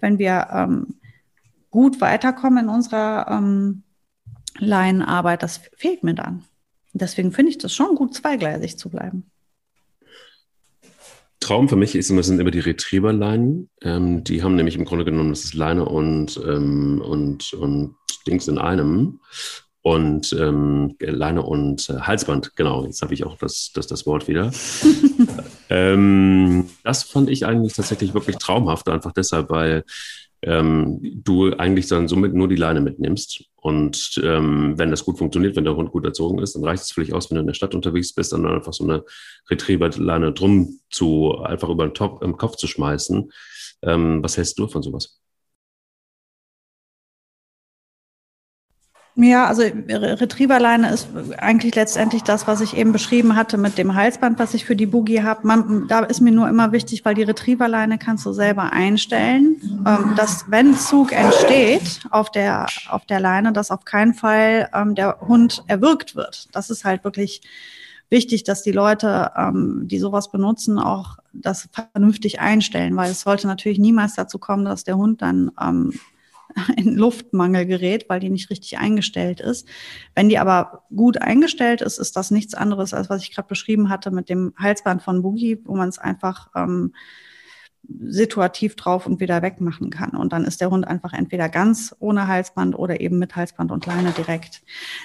[0.00, 0.96] wenn wir ähm,
[1.70, 3.84] gut weiterkommen in unserer ähm,
[4.58, 6.44] Laienarbeit, das fehlt mir dann.
[6.92, 9.24] Deswegen finde ich das schon gut, zweigleisig zu bleiben.
[11.40, 13.68] Traum für mich ist immer, sind immer die Retriever-Leinen.
[13.82, 17.96] Ähm, die haben nämlich im Grunde genommen, das ist Leine und, ähm, und, und
[18.26, 19.20] Dings in einem.
[19.82, 24.28] Und ähm, Leine und äh, Halsband, genau, jetzt habe ich auch das, das, das Wort
[24.28, 24.52] wieder.
[25.70, 29.82] ähm, das fand ich eigentlich tatsächlich wirklich traumhaft, einfach deshalb, weil
[30.42, 33.44] ähm, du eigentlich dann somit nur die Leine mitnimmst.
[33.56, 36.92] Und ähm, wenn das gut funktioniert, wenn der Hund gut erzogen ist, dann reicht es
[36.92, 39.04] völlig aus, wenn du in der Stadt unterwegs bist, dann einfach so eine
[39.50, 43.32] Retriever-Leine drum zu, einfach über den Top, im Kopf zu schmeißen.
[43.82, 45.21] Ähm, was hältst du von sowas?
[49.14, 54.38] Ja, also Retrieverleine ist eigentlich letztendlich das, was ich eben beschrieben hatte mit dem Halsband,
[54.38, 55.86] was ich für die Boogie habe.
[55.86, 59.56] Da ist mir nur immer wichtig, weil die Retrieverleine kannst du selber einstellen,
[59.86, 64.94] ähm, dass wenn Zug entsteht auf der, auf der Leine, dass auf keinen Fall ähm,
[64.94, 66.48] der Hund erwürgt wird.
[66.52, 67.42] Das ist halt wirklich
[68.08, 73.46] wichtig, dass die Leute, ähm, die sowas benutzen, auch das vernünftig einstellen, weil es sollte
[73.46, 75.92] natürlich niemals dazu kommen, dass der Hund dann ähm,
[76.76, 79.68] in Luftmangel gerät, weil die nicht richtig eingestellt ist.
[80.14, 83.88] Wenn die aber gut eingestellt ist, ist das nichts anderes, als was ich gerade beschrieben
[83.88, 86.92] hatte mit dem Halsband von Boogie, wo man es einfach ähm,
[88.04, 90.10] situativ drauf und wieder wegmachen kann.
[90.10, 93.86] Und dann ist der Hund einfach entweder ganz ohne Halsband oder eben mit Halsband und
[93.86, 94.62] Leine direkt.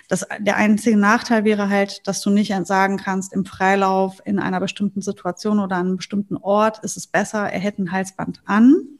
[0.09, 4.59] Das, der einzige Nachteil wäre halt, dass du nicht sagen kannst, im Freilauf in einer
[4.59, 8.96] bestimmten Situation oder an einem bestimmten Ort ist es besser, er hätte ein Halsband an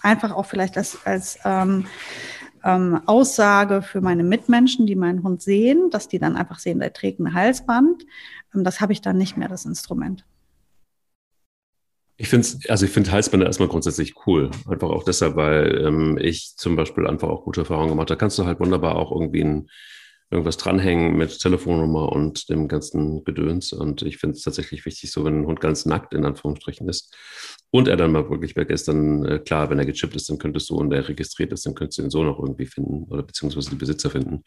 [0.00, 1.86] einfach auch vielleicht als, als ähm,
[2.64, 6.92] ähm, Aussage für meine Mitmenschen, die meinen Hund sehen, dass die dann einfach sehen, der
[6.92, 8.04] trägt ein Halsband.
[8.54, 10.24] Ähm, das habe ich dann nicht mehr, das Instrument.
[12.16, 14.50] Ich finde also ich finde Halsbänder erstmal grundsätzlich cool.
[14.68, 18.16] Einfach auch deshalb, weil ähm, ich zum Beispiel einfach auch gute Erfahrungen gemacht habe.
[18.16, 19.68] Da kannst du halt wunderbar auch irgendwie ein
[20.32, 23.72] irgendwas dranhängen mit Telefonnummer und dem ganzen Gedöns.
[23.72, 27.14] Und ich finde es tatsächlich wichtig, so wenn ein Hund ganz nackt in Anführungsstrichen ist
[27.70, 30.38] und er dann mal wirklich weg ist, dann äh, klar, wenn er gechippt ist, dann
[30.38, 33.22] könntest du und er registriert ist, dann könntest du ihn so noch irgendwie finden oder
[33.22, 34.42] beziehungsweise die Besitzer finden.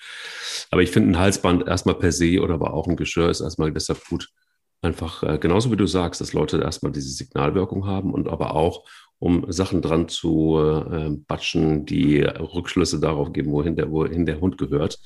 [0.72, 3.72] Aber ich finde ein Halsband erstmal per se oder aber auch ein Geschirr ist erstmal
[3.72, 4.30] deshalb gut.
[4.82, 8.86] Einfach äh, genauso wie du sagst, dass Leute erstmal diese Signalwirkung haben und aber auch
[9.20, 14.58] um Sachen dran zu äh, batschen, die Rückschlüsse darauf geben, wohin der, wohin der Hund
[14.58, 15.00] gehört.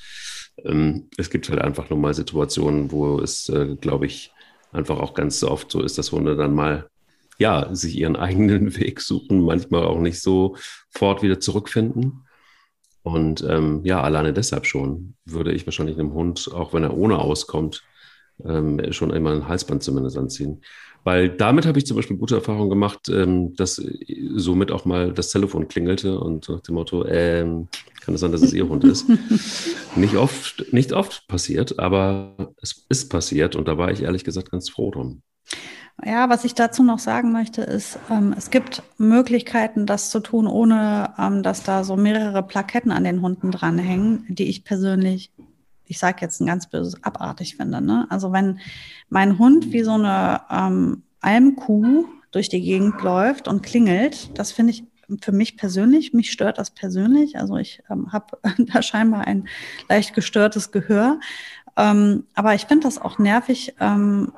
[0.66, 4.32] Ähm, es gibt halt einfach nur mal Situationen, wo es, äh, glaube ich,
[4.72, 6.89] einfach auch ganz oft so ist, dass Hunde dann mal
[7.38, 10.55] ja, sich ihren eigenen Weg suchen, manchmal auch nicht so
[10.91, 12.26] fort wieder zurückfinden.
[13.01, 17.18] Und ähm, ja, alleine deshalb schon würde ich wahrscheinlich einem Hund, auch wenn er ohne
[17.18, 17.84] auskommt,
[18.45, 20.62] ähm, schon immer ein Halsband zumindest anziehen.
[21.04, 23.82] Weil damit habe ich zum Beispiel gute Erfahrungen gemacht, ähm, dass
[24.36, 27.68] somit auch mal das Telefon klingelte und nach dem Motto, ähm,
[28.02, 29.06] kann es sein, dass es Ihr Hund ist.
[29.95, 34.52] nicht oft, nicht oft passiert, aber es ist passiert und da war ich ehrlich gesagt
[34.52, 35.22] ganz froh drum.
[36.06, 40.47] Ja, was ich dazu noch sagen möchte, ist, ähm, es gibt Möglichkeiten, das zu tun,
[40.47, 45.32] ohne ähm, dass da so mehrere Plaketten an den Hunden dranhängen, die ich persönlich
[45.90, 47.82] ich sage jetzt ein ganz böses, abartig finde.
[47.82, 48.06] Ne?
[48.10, 48.60] Also wenn
[49.10, 54.72] mein Hund wie so eine ähm, Almkuh durch die Gegend läuft und klingelt, das finde
[54.72, 54.84] ich
[55.20, 57.38] für mich persönlich, mich stört das persönlich.
[57.40, 59.48] Also ich ähm, habe da scheinbar ein
[59.90, 61.20] leicht gestörtes Gehör.
[61.76, 64.32] Ähm, aber ich finde das auch nervig ähm,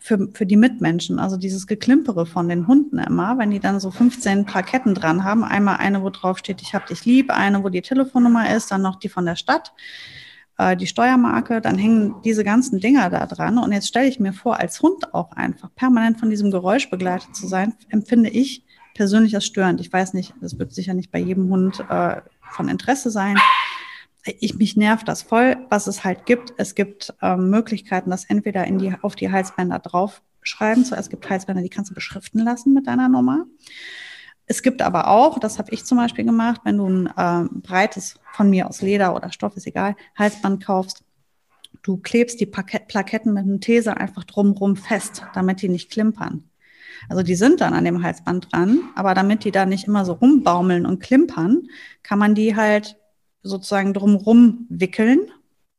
[0.00, 1.20] für, für die Mitmenschen.
[1.20, 5.44] Also dieses Geklimpere von den Hunden immer, wenn die dann so 15 Plaketten dran haben.
[5.44, 8.82] Einmal eine, wo drauf steht, ich habe dich lieb, eine, wo die Telefonnummer ist, dann
[8.82, 9.72] noch die von der Stadt
[10.60, 13.58] äh, die Steuermarke, dann hängen diese ganzen Dinger da dran.
[13.58, 17.34] Und jetzt stelle ich mir vor, als Hund auch einfach permanent von diesem Geräusch begleitet
[17.34, 19.80] zu sein, empfinde ich persönlich als störend.
[19.80, 23.38] Ich weiß nicht, das wird sicher nicht bei jedem Hund äh, von Interesse sein.
[24.38, 26.52] Ich, mich nervt das voll, was es halt gibt.
[26.58, 30.84] Es gibt ähm, Möglichkeiten, das entweder in die, auf die Halsbänder draufschreiben.
[30.84, 33.46] So, es gibt Halsbänder, die kannst du beschriften lassen mit deiner Nummer.
[34.50, 38.18] Es gibt aber auch, das habe ich zum Beispiel gemacht, wenn du ein äh, breites,
[38.32, 41.04] von mir aus Leder oder Stoff, ist egal, Halsband kaufst,
[41.84, 46.50] du klebst die Plaketten mit einem Taser einfach drumrum fest, damit die nicht klimpern.
[47.08, 50.14] Also die sind dann an dem Halsband dran, aber damit die da nicht immer so
[50.14, 51.68] rumbaumeln und klimpern,
[52.02, 52.96] kann man die halt
[53.44, 55.30] sozusagen drumrum wickeln,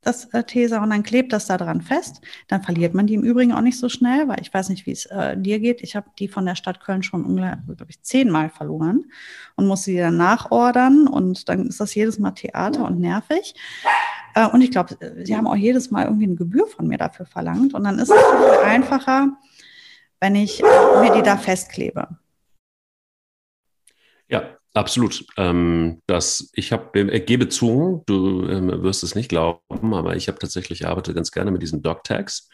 [0.02, 2.22] das äh, Taser, und dann klebt das da dran fest.
[2.48, 4.92] Dann verliert man die im Übrigen auch nicht so schnell, weil ich weiß nicht, wie
[4.92, 5.82] es äh, dir geht.
[5.82, 9.06] Ich habe die von der Stadt Köln schon, glaube ich, zehnmal verloren
[9.56, 13.54] und musste die dann nachordern und dann ist das jedes Mal Theater und nervig.
[14.34, 17.26] Äh, und ich glaube, sie haben auch jedes Mal irgendwie eine Gebühr von mir dafür
[17.26, 19.38] verlangt und dann ist es viel einfacher,
[20.20, 22.08] wenn ich äh, mir die da festklebe.
[24.28, 25.26] Ja, absolut.
[25.38, 30.28] Ähm, das, ich habe, äh, gebe zu, du ähm, wirst es nicht glauben, aber ich
[30.28, 32.50] habe tatsächlich arbeite ganz gerne mit diesen Dog-Tags,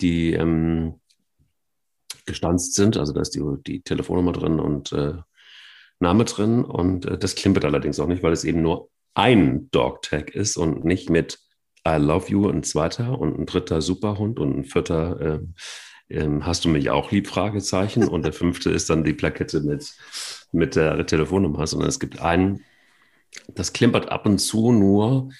[0.00, 1.00] die ähm,
[2.26, 2.96] gestanzt sind.
[2.96, 5.14] Also da ist die, die Telefonnummer drin und äh,
[6.00, 6.64] Name drin.
[6.64, 10.84] Und äh, das klimpert allerdings auch nicht, weil es eben nur ein Dog-Tag ist und
[10.84, 11.38] nicht mit
[11.86, 15.40] I love you ein zweiter und ein dritter Superhund und ein vierter äh,
[16.10, 17.28] ähm, hast du mich auch lieb?
[17.28, 18.08] Fragezeichen.
[18.08, 19.94] Und der fünfte ist dann die Plakette mit,
[20.52, 22.64] mit der Telefonnummer, sondern es gibt einen,
[23.48, 25.30] das klimpert ab und zu nur.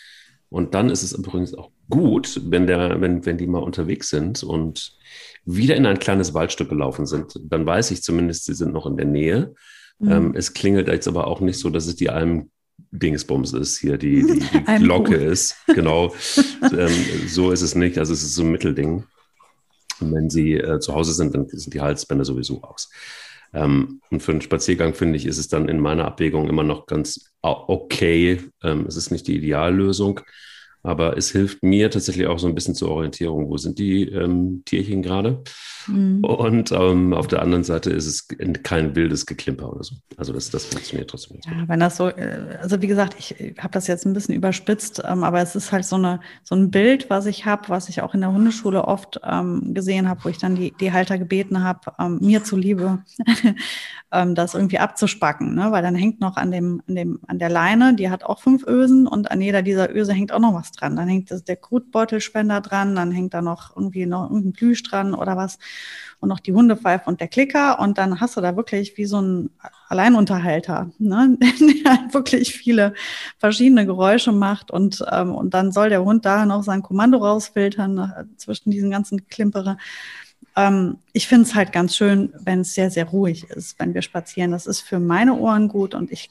[0.50, 4.42] Und dann ist es übrigens auch gut, wenn, der, wenn, wenn die mal unterwegs sind
[4.42, 4.96] und
[5.44, 7.38] wieder in ein kleines Waldstück gelaufen sind.
[7.42, 9.54] Dann weiß ich zumindest, sie sind noch in der Nähe.
[9.98, 10.10] Mhm.
[10.10, 12.50] Ähm, es klingelt jetzt aber auch nicht so, dass es die Alm
[12.90, 14.38] Dingsbums ist, hier die, die,
[14.78, 15.56] die Glocke ist.
[15.66, 16.14] Genau.
[16.62, 16.92] ähm,
[17.26, 17.98] so ist es nicht.
[17.98, 19.04] Also es ist so ein Mittelding.
[20.00, 22.90] Und wenn sie äh, zu Hause sind, dann sind die Halsbänder sowieso aus.
[23.52, 26.86] Ähm, und für einen Spaziergang, finde ich, ist es dann in meiner Abwägung immer noch
[26.86, 28.40] ganz okay.
[28.62, 30.20] Ähm, es ist nicht die Ideallösung,
[30.82, 33.48] aber es hilft mir tatsächlich auch so ein bisschen zur Orientierung.
[33.48, 35.42] Wo sind die ähm, Tierchen gerade?
[35.86, 36.24] Mhm.
[36.24, 38.28] Und ähm, auf der anderen Seite ist es
[38.62, 39.96] kein wildes Geklimper oder so.
[40.16, 41.40] Also das, das funktioniert trotzdem.
[41.44, 45.02] Ja, wenn das so, äh, also wie gesagt, ich habe das jetzt ein bisschen überspitzt,
[45.04, 48.02] ähm, aber es ist halt so, eine, so ein Bild, was ich habe, was ich
[48.02, 51.64] auch in der Hundeschule oft ähm, gesehen habe, wo ich dann die, die Halter gebeten
[51.64, 53.02] habe, ähm, mir zuliebe,
[54.10, 55.70] ähm, das irgendwie abzuspacken, ne?
[55.70, 58.66] weil dann hängt noch an, dem, an, dem, an der Leine, die hat auch fünf
[58.66, 60.96] Ösen und an jeder dieser Öse hängt auch noch was dran.
[60.96, 65.14] Dann hängt das, der Krutbeutelspender dran, dann hängt da noch irgendwie noch irgendein Plüsch dran
[65.14, 65.58] oder was
[66.20, 69.20] und noch die Hundepfeife und der Klicker und dann hast du da wirklich wie so
[69.20, 69.50] ein
[69.88, 71.36] Alleinunterhalter, ne?
[71.84, 72.94] der halt wirklich viele
[73.36, 77.98] verschiedene Geräusche macht und, ähm, und dann soll der Hund da noch sein Kommando rausfiltern
[77.98, 79.76] äh, zwischen diesen ganzen Klimpere.
[80.58, 84.02] Ähm, ich finde es halt ganz schön, wenn es sehr, sehr ruhig ist, wenn wir
[84.02, 84.50] spazieren.
[84.50, 86.30] Das ist für meine Ohren gut und ich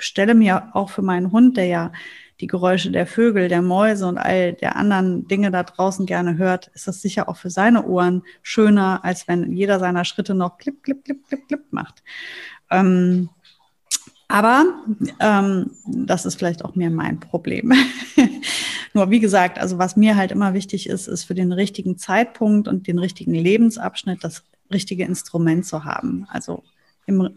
[0.00, 1.92] stelle mir auch für meinen Hund, der ja
[2.40, 6.68] die Geräusche der Vögel, der Mäuse und all der anderen Dinge da draußen gerne hört,
[6.74, 10.82] ist das sicher auch für seine Ohren schöner, als wenn jeder seiner Schritte noch klipp,
[10.82, 12.02] klipp, klipp, klipp, klipp macht.
[12.70, 13.28] Ähm,
[14.28, 14.64] aber
[15.20, 17.72] ähm, das ist vielleicht auch mehr mein Problem.
[18.94, 22.68] Nur wie gesagt, also was mir halt immer wichtig ist, ist für den richtigen Zeitpunkt
[22.68, 26.26] und den richtigen Lebensabschnitt das richtige Instrument zu haben.
[26.30, 26.62] Also
[27.06, 27.30] im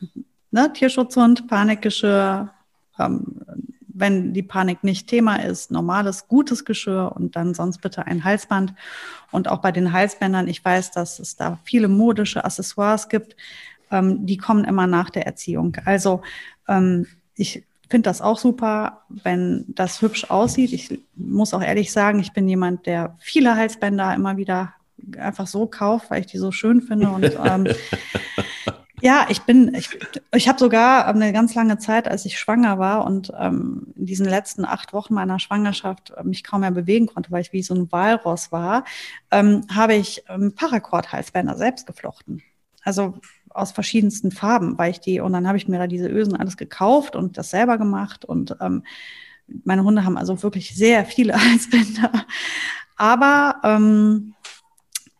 [0.51, 2.49] ne, Tierschutzhund, Panikgeschirr,
[2.99, 3.41] ähm,
[3.93, 8.73] wenn die Panik nicht Thema ist, normales, gutes Geschirr und dann sonst bitte ein Halsband.
[9.31, 13.35] Und auch bei den Halsbändern, ich weiß, dass es da viele modische Accessoires gibt,
[13.91, 15.77] ähm, die kommen immer nach der Erziehung.
[15.85, 16.21] Also
[16.67, 20.73] ähm, ich finde das auch super, wenn das hübsch aussieht.
[20.73, 24.73] Ich muss auch ehrlich sagen, ich bin jemand, der viele Halsbänder immer wieder
[25.17, 27.09] einfach so kauft, weil ich die so schön finde.
[27.09, 27.67] Und ähm,
[29.01, 29.89] Ja, ich bin, ich,
[30.31, 34.27] ich habe sogar eine ganz lange Zeit, als ich schwanger war und ähm, in diesen
[34.27, 37.73] letzten acht Wochen meiner Schwangerschaft äh, mich kaum mehr bewegen konnte, weil ich wie so
[37.73, 38.85] ein Walross war,
[39.31, 42.43] ähm, habe ich ähm, Paracord-Halsbänder selbst geflochten.
[42.83, 43.15] Also
[43.53, 46.57] aus verschiedensten Farben, weil ich die, und dann habe ich mir da diese Ösen alles
[46.57, 48.83] gekauft und das selber gemacht und ähm,
[49.63, 52.11] meine Hunde haben also wirklich sehr viele Halsbänder.
[52.95, 54.33] Aber ähm,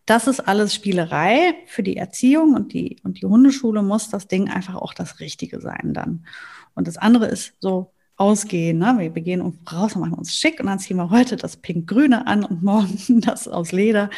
[0.05, 4.49] das ist alles Spielerei für die Erziehung und die, und die Hundeschule muss das Ding
[4.49, 6.25] einfach auch das Richtige sein dann.
[6.73, 8.77] Und das andere ist so ausgehen.
[8.77, 8.95] Ne?
[8.97, 12.27] Wir, wir gehen raus und machen uns schick und dann ziehen wir heute das pink-grüne
[12.27, 14.09] an und morgen das aus Leder.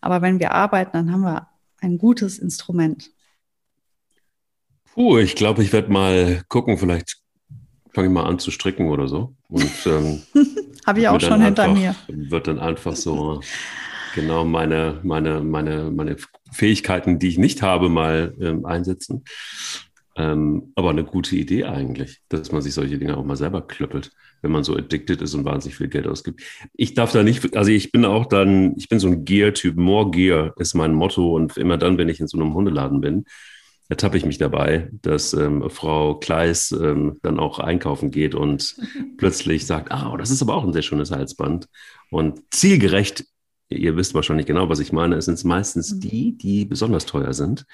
[0.00, 1.48] Aber wenn wir arbeiten, dann haben wir
[1.80, 3.10] ein gutes Instrument.
[4.94, 7.16] Puh, ich glaube, ich werde mal gucken, vielleicht
[7.92, 9.34] fange ich mal an zu stricken oder so.
[9.48, 10.22] Und ähm,
[10.86, 11.94] habe ich auch schon hinter einfach, mir.
[12.08, 13.40] Wird dann einfach so
[14.14, 16.16] genau meine, meine, meine, meine
[16.52, 19.24] Fähigkeiten, die ich nicht habe, mal ähm, einsetzen.
[20.16, 24.10] Ähm, aber eine gute Idee eigentlich, dass man sich solche Dinge auch mal selber klöppelt,
[24.42, 26.42] wenn man so addicted ist und wahnsinnig viel Geld ausgibt.
[26.74, 30.10] Ich darf da nicht, also ich bin auch dann, ich bin so ein Gear-Typ, more
[30.10, 33.24] Gear ist mein Motto und immer dann, wenn ich in so einem Hundeladen bin,
[33.90, 38.76] ertappe ich mich dabei, dass ähm, Frau Kleis ähm, dann auch einkaufen geht und
[39.18, 41.66] plötzlich sagt, ah, oh, das ist aber auch ein sehr schönes Halsband.
[42.10, 43.24] Und zielgerecht,
[43.68, 46.00] ihr wisst wahrscheinlich genau, was ich meine, es sind meistens mhm.
[46.00, 47.66] die, die besonders teuer sind.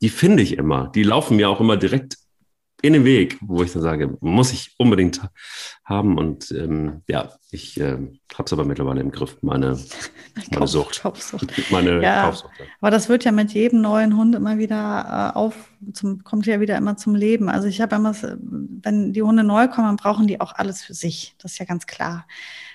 [0.00, 0.90] Die finde ich immer.
[0.94, 2.16] Die laufen mir auch immer direkt
[2.80, 5.20] in den Weg, wo ich dann sage, muss ich unbedingt
[5.84, 6.16] haben.
[6.16, 7.98] Und ähm, ja, ich äh,
[8.34, 9.78] habe es aber mittlerweile im Griff, meine,
[10.52, 11.02] meine Sucht.
[11.70, 12.52] Meine ja, Kaufsucht.
[12.58, 12.64] Ja.
[12.80, 15.54] Aber das wird ja mit jedem neuen Hund immer wieder äh, auf,
[15.92, 17.48] zum, kommt ja wieder immer zum Leben.
[17.48, 21.34] Also ich habe immer, wenn die Hunde neu kommen, brauchen die auch alles für sich.
[21.38, 22.26] Das ist ja ganz klar.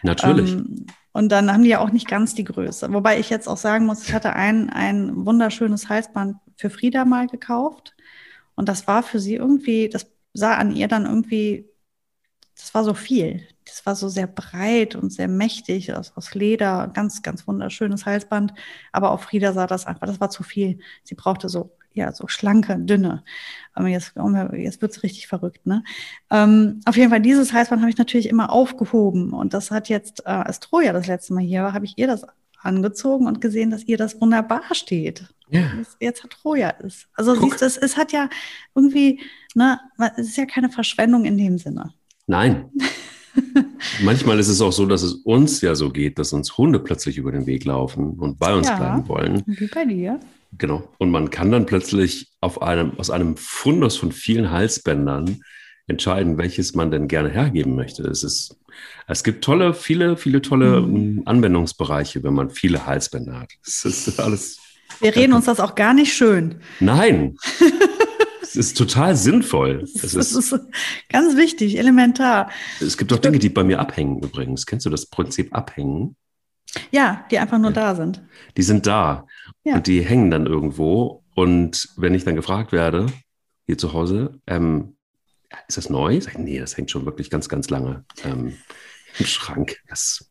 [0.01, 0.51] Natürlich.
[0.51, 2.91] Ähm, und dann haben die ja auch nicht ganz die Größe.
[2.91, 7.27] Wobei ich jetzt auch sagen muss, ich hatte ein, ein wunderschönes Halsband für Frieda mal
[7.27, 7.93] gekauft.
[8.55, 11.69] Und das war für sie irgendwie, das sah an ihr dann irgendwie,
[12.55, 13.47] das war so viel.
[13.65, 18.53] Das war so sehr breit und sehr mächtig aus, aus Leder, ganz, ganz wunderschönes Halsband.
[18.91, 20.79] Aber auf Frieda sah das einfach, das war zu viel.
[21.03, 23.23] Sie brauchte so, ja, so schlanke, dünne.
[23.73, 24.13] Aber jetzt,
[24.53, 25.83] jetzt wird es richtig verrückt, ne?
[26.29, 29.31] Ähm, auf jeden Fall, dieses Halsband habe ich natürlich immer aufgehoben.
[29.33, 32.07] Und das hat jetzt, äh, als Troja das letzte Mal hier war, habe ich ihr
[32.07, 32.25] das
[32.61, 35.27] angezogen und gesehen, dass ihr das wunderbar steht.
[35.53, 35.71] Ja.
[35.99, 37.07] Jetzt hat Troja ist.
[37.13, 37.51] Also Guck.
[37.51, 38.27] siehst du, es, es hat ja
[38.73, 39.21] irgendwie,
[39.53, 39.79] ne,
[40.17, 41.93] es ist ja keine Verschwendung in dem Sinne.
[42.25, 42.71] Nein.
[44.03, 47.17] Manchmal ist es auch so, dass es uns ja so geht, dass uns Hunde plötzlich
[47.17, 49.43] über den Weg laufen und bei uns ja, bleiben wollen.
[49.45, 50.19] Wie bei dir.
[50.57, 50.87] Genau.
[50.97, 55.39] Und man kann dann plötzlich auf einem, aus einem Fundus von vielen Halsbändern
[55.85, 58.03] entscheiden, welches man denn gerne hergeben möchte.
[58.03, 58.57] Es ist,
[59.07, 61.21] es gibt tolle, viele, viele tolle mhm.
[61.25, 63.51] Anwendungsbereiche, wenn man viele Halsbänder hat.
[63.65, 64.62] Es ist alles.
[64.99, 66.61] Wir reden uns das auch gar nicht schön.
[66.79, 67.35] Nein.
[68.41, 69.83] es ist total sinnvoll.
[69.83, 70.59] Es ist, ist,
[71.09, 72.49] ganz wichtig, elementar.
[72.79, 74.65] Es gibt auch Dinge, die bei mir abhängen übrigens.
[74.65, 76.15] Kennst du das Prinzip abhängen?
[76.91, 77.75] Ja, die einfach nur ja.
[77.75, 78.21] da sind.
[78.57, 79.27] Die sind da
[79.63, 79.75] ja.
[79.75, 81.23] und die hängen dann irgendwo.
[81.35, 83.07] Und wenn ich dann gefragt werde,
[83.65, 84.95] hier zu Hause, ähm,
[85.67, 86.19] ist das neu?
[86.19, 88.57] Sag ich, nee, das hängt schon wirklich ganz, ganz lange ähm,
[89.19, 89.77] im Schrank.
[89.87, 90.29] Das,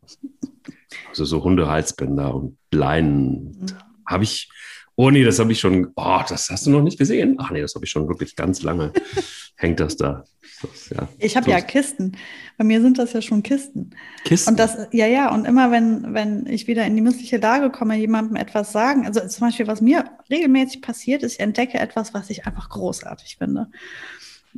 [1.09, 3.67] also so Hundehalsbänder und Leinen mhm.
[4.07, 4.49] Habe ich.
[4.95, 5.91] Oh nee, das habe ich schon.
[5.97, 7.37] Oh, das hast du noch nicht gesehen?
[7.39, 8.93] Ach nee, das habe ich schon wirklich ganz lange.
[9.57, 10.25] hängt das da.
[10.61, 11.09] Das, ja.
[11.19, 12.13] Ich habe ja Kisten.
[12.57, 13.91] Bei mir sind das ja schon Kisten.
[14.25, 14.51] Kisten.
[14.51, 17.97] Und das, ja, ja, und immer wenn, wenn ich wieder in die missliche Lage komme,
[17.97, 22.31] jemandem etwas sagen, also zum Beispiel, was mir regelmäßig passiert, ist, ich entdecke etwas, was
[22.31, 23.69] ich einfach großartig finde.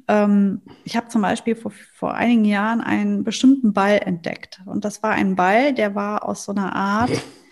[0.09, 4.61] Ähm, ich habe zum Beispiel vor, vor einigen Jahren einen bestimmten Ball entdeckt.
[4.67, 7.11] Und das war ein Ball, der war aus so einer Art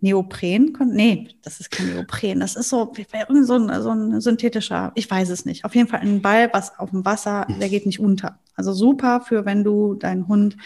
[0.00, 0.76] Neopren.
[0.86, 2.40] Nee, das ist kein Neopren.
[2.40, 5.64] Das ist so, irgend so ein, so ein synthetischer, ich weiß es nicht.
[5.64, 8.38] Auf jeden Fall ein Ball, was auf dem Wasser, der geht nicht unter.
[8.54, 10.56] Also super für, wenn du deinen Hund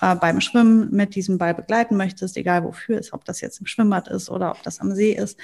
[0.00, 3.66] äh, beim Schwimmen mit diesem Ball begleiten möchtest, egal wofür ist, ob das jetzt im
[3.66, 5.38] Schwimmbad ist oder ob das am See ist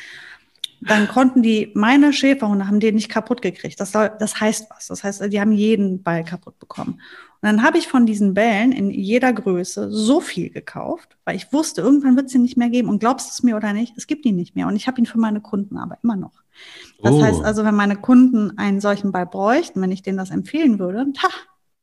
[0.85, 3.79] dann konnten die, meine Schäferhunde haben den nicht kaputt gekriegt.
[3.79, 4.89] Das, soll, das heißt was.
[4.89, 7.01] Das heißt, die haben jeden Ball kaputt bekommen.
[7.43, 11.53] Und dann habe ich von diesen Bällen in jeder Größe so viel gekauft, weil ich
[11.53, 12.89] wusste, irgendwann wird es ihn nicht mehr geben.
[12.89, 14.69] Und glaubst du es mir oder nicht, es gibt ihn nicht mehr.
[14.69, 16.43] Und ich habe ihn für meine Kunden aber immer noch.
[17.03, 17.21] Das oh.
[17.21, 21.07] heißt also, wenn meine Kunden einen solchen Ball bräuchten, wenn ich denen das empfehlen würde,
[21.15, 21.27] ta,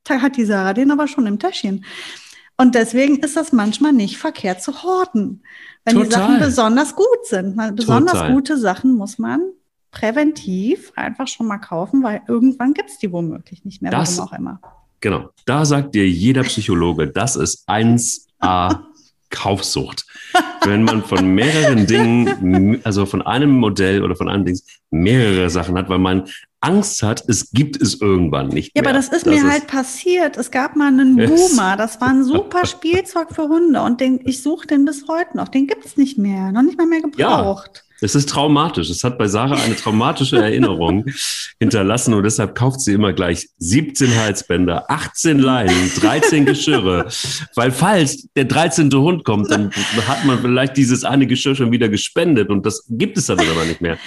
[0.06, 1.84] da hat die Sarah den aber schon im Täschchen.
[2.56, 5.44] Und deswegen ist das manchmal nicht verkehrt zu horten,
[5.84, 6.08] wenn Total.
[6.08, 7.58] die Sachen besonders gut sind.
[7.76, 8.34] Besonders Total.
[8.34, 9.42] gute Sachen muss man
[9.92, 14.30] präventiv einfach schon mal kaufen, weil irgendwann gibt es die womöglich nicht mehr, das, warum
[14.30, 14.62] auch immer.
[15.02, 18.80] Genau, da sagt dir jeder Psychologe, das ist 1a
[19.30, 20.06] Kaufsucht.
[20.64, 25.78] Wenn man von mehreren Dingen, also von einem Modell oder von einem Ding mehrere Sachen
[25.78, 26.28] hat, weil man
[26.62, 28.84] Angst hat, es gibt es irgendwann nicht mehr.
[28.84, 30.36] Ja, aber das ist das mir ist halt passiert.
[30.36, 34.44] Es gab mal einen Boomer, das war ein super Spielzeug für Hunde und den, ich
[34.44, 35.48] suche den bis heute noch.
[35.48, 37.72] Den gibt es nicht mehr, noch nicht mal mehr gebraucht.
[37.76, 37.89] Ja.
[38.02, 38.90] Es ist traumatisch.
[38.90, 41.06] Es hat bei Sarah eine traumatische Erinnerung
[41.60, 47.08] hinterlassen und deshalb kauft sie immer gleich 17 Halsbänder, 18 Leinen, 13 Geschirre.
[47.56, 48.92] Weil falls der 13.
[48.94, 49.72] Hund kommt, dann
[50.08, 53.66] hat man vielleicht dieses eine Geschirr schon wieder gespendet und das gibt es dann aber
[53.66, 53.98] nicht mehr.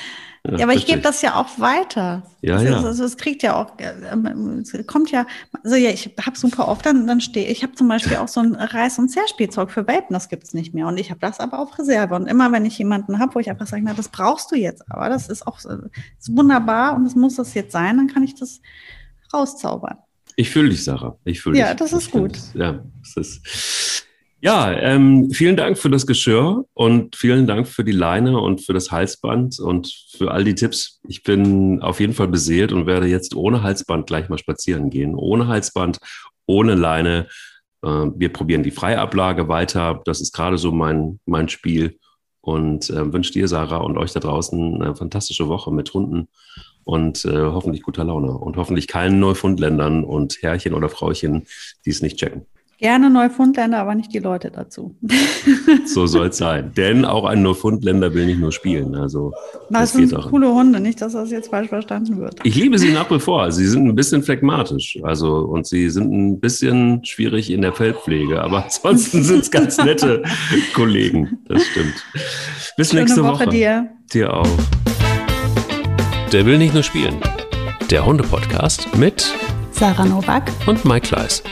[0.44, 2.24] Ja, aber ich gebe das ja auch weiter.
[2.40, 2.82] Ja, also, ja.
[2.82, 5.24] Also es kriegt ja auch, es kommt ja,
[5.62, 8.40] also ja, ich habe super oft, dann, dann stehe ich, habe zum Beispiel auch so
[8.40, 10.88] ein Reiß- und Zerspielzeug für Welpen, das gibt es nicht mehr.
[10.88, 12.16] Und ich habe das aber auf Reserve.
[12.16, 14.82] Und immer, wenn ich jemanden habe, wo ich einfach sage, na, das brauchst du jetzt,
[14.90, 18.34] aber das ist auch ist wunderbar und es muss das jetzt sein, dann kann ich
[18.34, 18.60] das
[19.32, 19.98] rauszaubern.
[20.34, 21.18] Ich fühle dich, Sarah.
[21.24, 21.64] Ich fühle dich.
[21.64, 22.36] Ja, das ist gut.
[22.54, 24.06] Ja, das ist.
[24.44, 28.72] Ja, ähm, vielen Dank für das Geschirr und vielen Dank für die Leine und für
[28.72, 31.00] das Halsband und für all die Tipps.
[31.06, 35.14] Ich bin auf jeden Fall beseelt und werde jetzt ohne Halsband gleich mal spazieren gehen.
[35.14, 35.98] Ohne Halsband,
[36.46, 37.28] ohne Leine.
[37.84, 40.02] Äh, wir probieren die Freiablage weiter.
[40.06, 42.00] Das ist gerade so mein, mein Spiel.
[42.40, 46.26] Und äh, wünsche dir, Sarah, und euch da draußen eine fantastische Woche mit Hunden
[46.82, 51.46] und äh, hoffentlich guter Laune und hoffentlich keinen Neufundländern und Herrchen oder Frauchen,
[51.86, 52.44] die es nicht checken.
[52.82, 54.96] Gerne Neufundländer, aber nicht die Leute dazu.
[55.86, 56.72] so soll es sein.
[56.76, 58.96] Denn auch ein Neufundländer will nicht nur spielen.
[58.96, 59.32] Also,
[59.70, 62.40] das, das sind coole Hunde, nicht, dass das jetzt falsch verstanden wird.
[62.42, 63.52] Ich liebe sie nach wie vor.
[63.52, 64.98] Sie sind ein bisschen phlegmatisch.
[65.04, 68.42] Also, und sie sind ein bisschen schwierig in der Feldpflege.
[68.42, 70.24] Aber ansonsten sind es ganz nette
[70.74, 71.38] Kollegen.
[71.46, 72.04] Das stimmt.
[72.76, 73.46] Bis Schöne nächste Woche.
[73.46, 73.90] Woche dir.
[74.12, 74.58] Dir auch.
[76.32, 77.14] Der will nicht nur spielen.
[77.92, 79.32] Der Hunde-Podcast mit
[79.70, 81.44] Sarah Novak und Mike Kleiss.